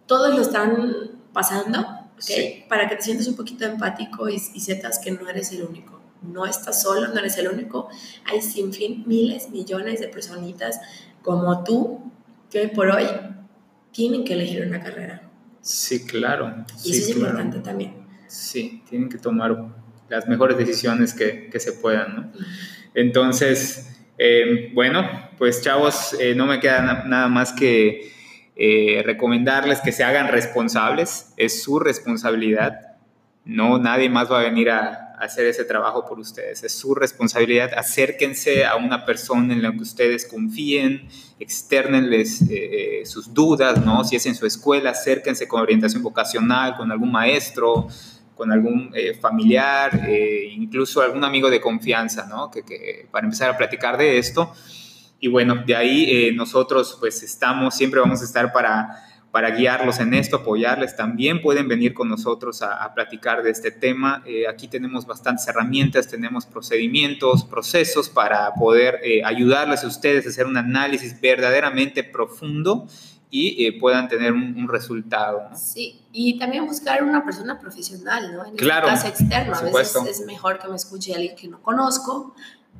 todos 0.07 0.35
lo 0.35 0.41
están 0.41 1.11
pasando, 1.31 1.87
¿okay? 2.21 2.65
Para 2.67 2.89
que 2.89 2.97
te 2.97 3.03
sientas 3.03 3.29
un 3.29 3.37
poquito 3.37 3.63
empático 3.63 4.27
y, 4.27 4.35
y 4.35 4.59
sepas 4.59 4.99
que 4.99 5.11
no 5.11 5.29
eres 5.29 5.53
el 5.53 5.63
único. 5.63 6.01
No 6.21 6.45
estás 6.45 6.81
solo, 6.81 7.07
no 7.13 7.17
eres 7.17 7.37
el 7.37 7.47
único. 7.47 7.87
Hay 8.25 8.41
sin 8.41 8.73
fin 8.73 9.05
miles, 9.07 9.51
millones 9.51 10.01
de 10.01 10.09
personitas 10.09 10.81
como 11.21 11.63
tú 11.63 12.11
que 12.49 12.59
hoy 12.59 12.67
por 12.67 12.89
hoy 12.89 13.05
tienen 13.97 14.23
que 14.23 14.33
elegir 14.33 14.63
una 14.63 14.79
carrera. 14.79 15.23
Sí, 15.59 16.05
claro. 16.05 16.65
Y 16.85 16.91
eso 16.91 17.09
es 17.09 17.17
importante 17.17 17.59
también. 17.61 17.95
Sí, 18.27 18.83
tienen 18.87 19.09
que 19.09 19.17
tomar 19.17 19.57
las 20.07 20.27
mejores 20.27 20.55
decisiones 20.55 21.15
que, 21.15 21.49
que 21.49 21.59
se 21.59 21.73
puedan, 21.73 22.15
¿no? 22.15 22.31
Entonces, 22.93 23.97
eh, 24.19 24.69
bueno, 24.75 25.03
pues 25.39 25.63
chavos, 25.63 26.15
eh, 26.19 26.35
no 26.35 26.45
me 26.45 26.59
queda 26.59 27.05
nada 27.07 27.27
más 27.27 27.53
que 27.53 28.13
eh, 28.55 29.01
recomendarles 29.03 29.81
que 29.81 29.91
se 29.91 30.03
hagan 30.03 30.27
responsables, 30.27 31.33
es 31.35 31.63
su 31.63 31.79
responsabilidad, 31.79 32.97
no 33.45 33.79
nadie 33.79 34.11
más 34.11 34.31
va 34.31 34.41
a 34.41 34.43
venir 34.43 34.69
a, 34.69 35.06
hacer 35.17 35.47
ese 35.47 35.65
trabajo 35.65 36.05
por 36.05 36.19
ustedes. 36.19 36.63
Es 36.63 36.73
su 36.73 36.93
responsabilidad. 36.93 37.71
Acérquense 37.75 38.65
a 38.65 38.75
una 38.75 39.05
persona 39.05 39.53
en 39.53 39.63
la 39.63 39.71
que 39.71 39.79
ustedes 39.79 40.27
confíen, 40.27 41.07
externenles 41.39 42.43
eh, 42.49 43.01
sus 43.05 43.33
dudas, 43.33 43.83
¿no? 43.83 44.03
Si 44.03 44.15
es 44.15 44.25
en 44.27 44.35
su 44.35 44.45
escuela, 44.45 44.91
acérquense 44.91 45.47
con 45.47 45.61
orientación 45.61 46.03
vocacional, 46.03 46.77
con 46.77 46.91
algún 46.91 47.11
maestro, 47.11 47.87
con 48.35 48.51
algún 48.51 48.91
eh, 48.93 49.15
familiar, 49.15 50.05
eh, 50.07 50.51
incluso 50.51 51.01
algún 51.01 51.23
amigo 51.23 51.49
de 51.49 51.59
confianza, 51.59 52.27
¿no? 52.27 52.51
Que, 52.51 53.07
para 53.09 53.25
empezar 53.25 53.49
a 53.49 53.57
platicar 53.57 53.97
de 53.97 54.19
esto. 54.19 54.53
Y 55.19 55.29
bueno, 55.29 55.63
de 55.65 55.75
ahí 55.75 56.31
nosotros 56.35 56.95
pues 56.99 57.23
estamos, 57.23 57.73
siempre 57.73 57.99
vamos 57.99 58.21
a 58.21 58.25
estar 58.25 58.53
para 58.53 59.06
para 59.37 59.51
guiarlos 59.51 59.99
en 59.99 60.15
esto, 60.15 60.37
apoyarles. 60.37 60.95
También 60.95 61.43
pueden 61.43 61.67
venir 61.67 61.93
con 61.93 62.09
nosotros 62.09 62.63
a, 62.63 62.91
platicar 62.95 63.43
de 63.43 63.51
este 63.51 63.69
tema. 63.69 64.23
Eh, 64.25 64.47
aquí 64.47 64.67
tenemos 64.67 65.05
bastantes 65.05 65.47
herramientas, 65.47 66.07
tenemos 66.07 66.47
procedimientos, 66.47 67.43
procesos 67.43 68.09
para 68.09 68.51
poder 68.55 68.99
eh, 69.03 69.21
ayudarles 69.23 69.83
a 69.83 69.87
ustedes 69.89 70.25
a 70.25 70.29
hacer 70.29 70.47
un 70.47 70.57
análisis 70.57 71.21
verdaderamente 71.21 72.03
profundo 72.03 72.87
y 73.29 73.63
eh, 73.63 73.77
puedan 73.79 74.07
tener 74.07 74.33
un, 74.33 74.67
resultado. 74.67 75.55
Sí, 75.55 76.01
y 76.11 76.39
también 76.39 76.65
buscar 76.65 77.03
una 77.03 77.23
persona 77.23 77.59
profesional, 77.59 78.33
¿no? 78.33 78.41
En 78.41 78.53
este 78.53 78.63
claro, 78.63 78.87
caso 78.87 79.07
externo. 79.07 79.55
A 79.55 79.61
veces 79.61 79.97
es 80.09 80.25
mejor 80.25 80.57
que 80.57 80.67
me 80.67 80.77
escuche 80.77 81.13
alguien 81.13 81.35
que 81.35 81.47
no 81.47 81.61
conozco, 81.61 82.33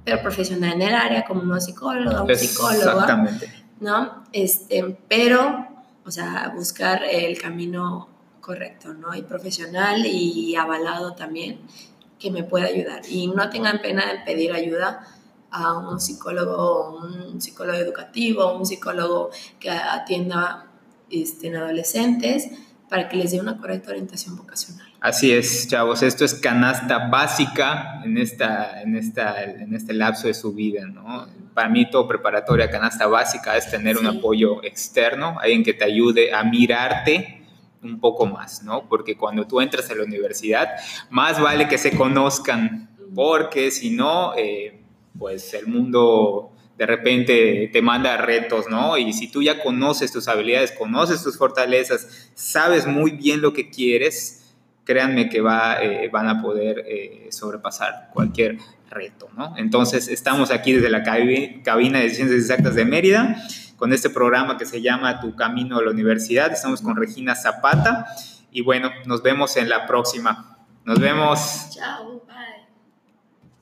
pero 0.03 0.23
profesional 0.23 0.73
en 0.73 0.81
el 0.81 0.95
área, 0.95 1.23
como 1.23 1.43
una 1.43 1.59
psicóloga, 1.59 2.23
un 2.23 2.35
psicólogo. 2.35 2.81
Exactamente. 2.81 3.53
¿No? 3.79 4.23
Este, 4.33 4.97
pero 5.07 5.76
o 6.07 6.11
sea, 6.11 6.53
buscar 6.55 7.03
el 7.03 7.37
camino 7.37 8.07
correcto, 8.39 8.93
¿no? 8.93 9.13
Y 9.13 9.23
profesional 9.23 10.05
y 10.05 10.55
avalado 10.55 11.13
también, 11.15 11.59
que 12.17 12.31
me 12.31 12.43
pueda 12.43 12.67
ayudar. 12.67 13.01
Y 13.09 13.27
no 13.27 13.49
tengan 13.49 13.81
pena 13.81 14.09
en 14.11 14.23
pedir 14.23 14.53
ayuda 14.53 15.05
a 15.51 15.73
un 15.77 15.99
psicólogo, 15.99 16.97
un 16.97 17.41
psicólogo 17.41 17.77
educativo, 17.77 18.53
un 18.57 18.65
psicólogo 18.65 19.31
que 19.59 19.69
atienda 19.69 20.67
este, 21.09 21.47
en 21.47 21.57
adolescentes, 21.57 22.49
para 22.89 23.09
que 23.09 23.17
les 23.17 23.31
dé 23.31 23.41
una 23.41 23.57
correcta 23.57 23.91
orientación 23.91 24.37
vocacional. 24.37 24.86
Así 24.99 25.31
es, 25.31 25.67
chavos, 25.67 26.01
esto 26.01 26.25
es 26.25 26.33
canasta 26.33 27.07
básica 27.07 28.01
en, 28.03 28.17
esta, 28.17 28.81
en, 28.81 28.95
esta, 28.95 29.43
en 29.43 29.75
este 29.75 29.93
lapso 29.93 30.25
de 30.25 30.33
su 30.33 30.53
vida, 30.53 30.87
¿no? 30.87 31.27
Para 31.53 31.69
mí 31.69 31.87
todo 31.87 32.07
preparatoria, 32.07 32.71
canasta 32.71 33.05
básica 33.05 33.55
es 33.57 33.69
tener 33.69 33.99
un 33.99 34.07
apoyo 34.07 34.63
externo, 34.63 35.37
alguien 35.39 35.63
que 35.63 35.75
te 35.75 35.85
ayude 35.85 36.33
a 36.33 36.43
mirarte 36.43 37.43
un 37.83 37.99
poco 37.99 38.25
más, 38.25 38.63
¿no? 38.63 38.89
Porque 38.89 39.15
cuando 39.15 39.45
tú 39.45 39.61
entras 39.61 39.87
a 39.91 39.95
la 39.95 40.03
universidad, 40.03 40.69
más 41.11 41.39
vale 41.39 41.67
que 41.67 41.77
se 41.77 41.95
conozcan, 41.95 42.89
porque 43.13 43.69
si 43.69 43.91
no, 43.91 44.33
eh, 44.35 44.81
pues 45.17 45.53
el 45.53 45.67
mundo 45.67 46.53
de 46.75 46.85
repente 46.87 47.69
te 47.71 47.81
manda 47.83 48.17
retos, 48.17 48.65
¿no? 48.67 48.97
Y 48.97 49.13
si 49.13 49.27
tú 49.29 49.43
ya 49.43 49.61
conoces 49.61 50.11
tus 50.11 50.27
habilidades, 50.27 50.71
conoces 50.71 51.21
tus 51.21 51.37
fortalezas, 51.37 52.31
sabes 52.33 52.87
muy 52.87 53.11
bien 53.11 53.41
lo 53.41 53.53
que 53.53 53.69
quieres, 53.69 54.36
créanme 54.87 55.27
que 55.27 55.41
va, 55.41 55.83
eh, 55.83 56.07
van 56.09 56.29
a 56.29 56.41
poder 56.41 56.85
eh, 56.87 57.27
sobrepasar 57.29 58.09
cualquier 58.13 58.57
reto, 58.89 59.27
¿no? 59.35 59.53
Entonces, 59.57 60.07
estamos 60.07 60.49
aquí 60.49 60.71
desde 60.71 60.89
la 60.89 61.03
cabina 61.03 61.99
de 61.99 62.09
Ciencias 62.09 62.39
Exactas 62.39 62.73
de 62.75 62.85
Mérida 62.85 63.35
con 63.75 63.91
este 63.91 64.09
programa 64.09 64.57
que 64.57 64.65
se 64.65 64.81
llama 64.81 65.19
Tu 65.19 65.35
Camino 65.35 65.77
a 65.77 65.83
la 65.83 65.91
Universidad. 65.91 66.53
Estamos 66.53 66.81
con 66.81 66.95
Regina 66.95 67.35
Zapata 67.35 68.07
y 68.49 68.61
bueno, 68.61 68.89
nos 69.05 69.21
vemos 69.21 69.57
en 69.57 69.67
la 69.67 69.85
próxima. 69.85 70.57
Nos 70.85 70.99
vemos. 71.01 71.69
Chao. 71.75 72.26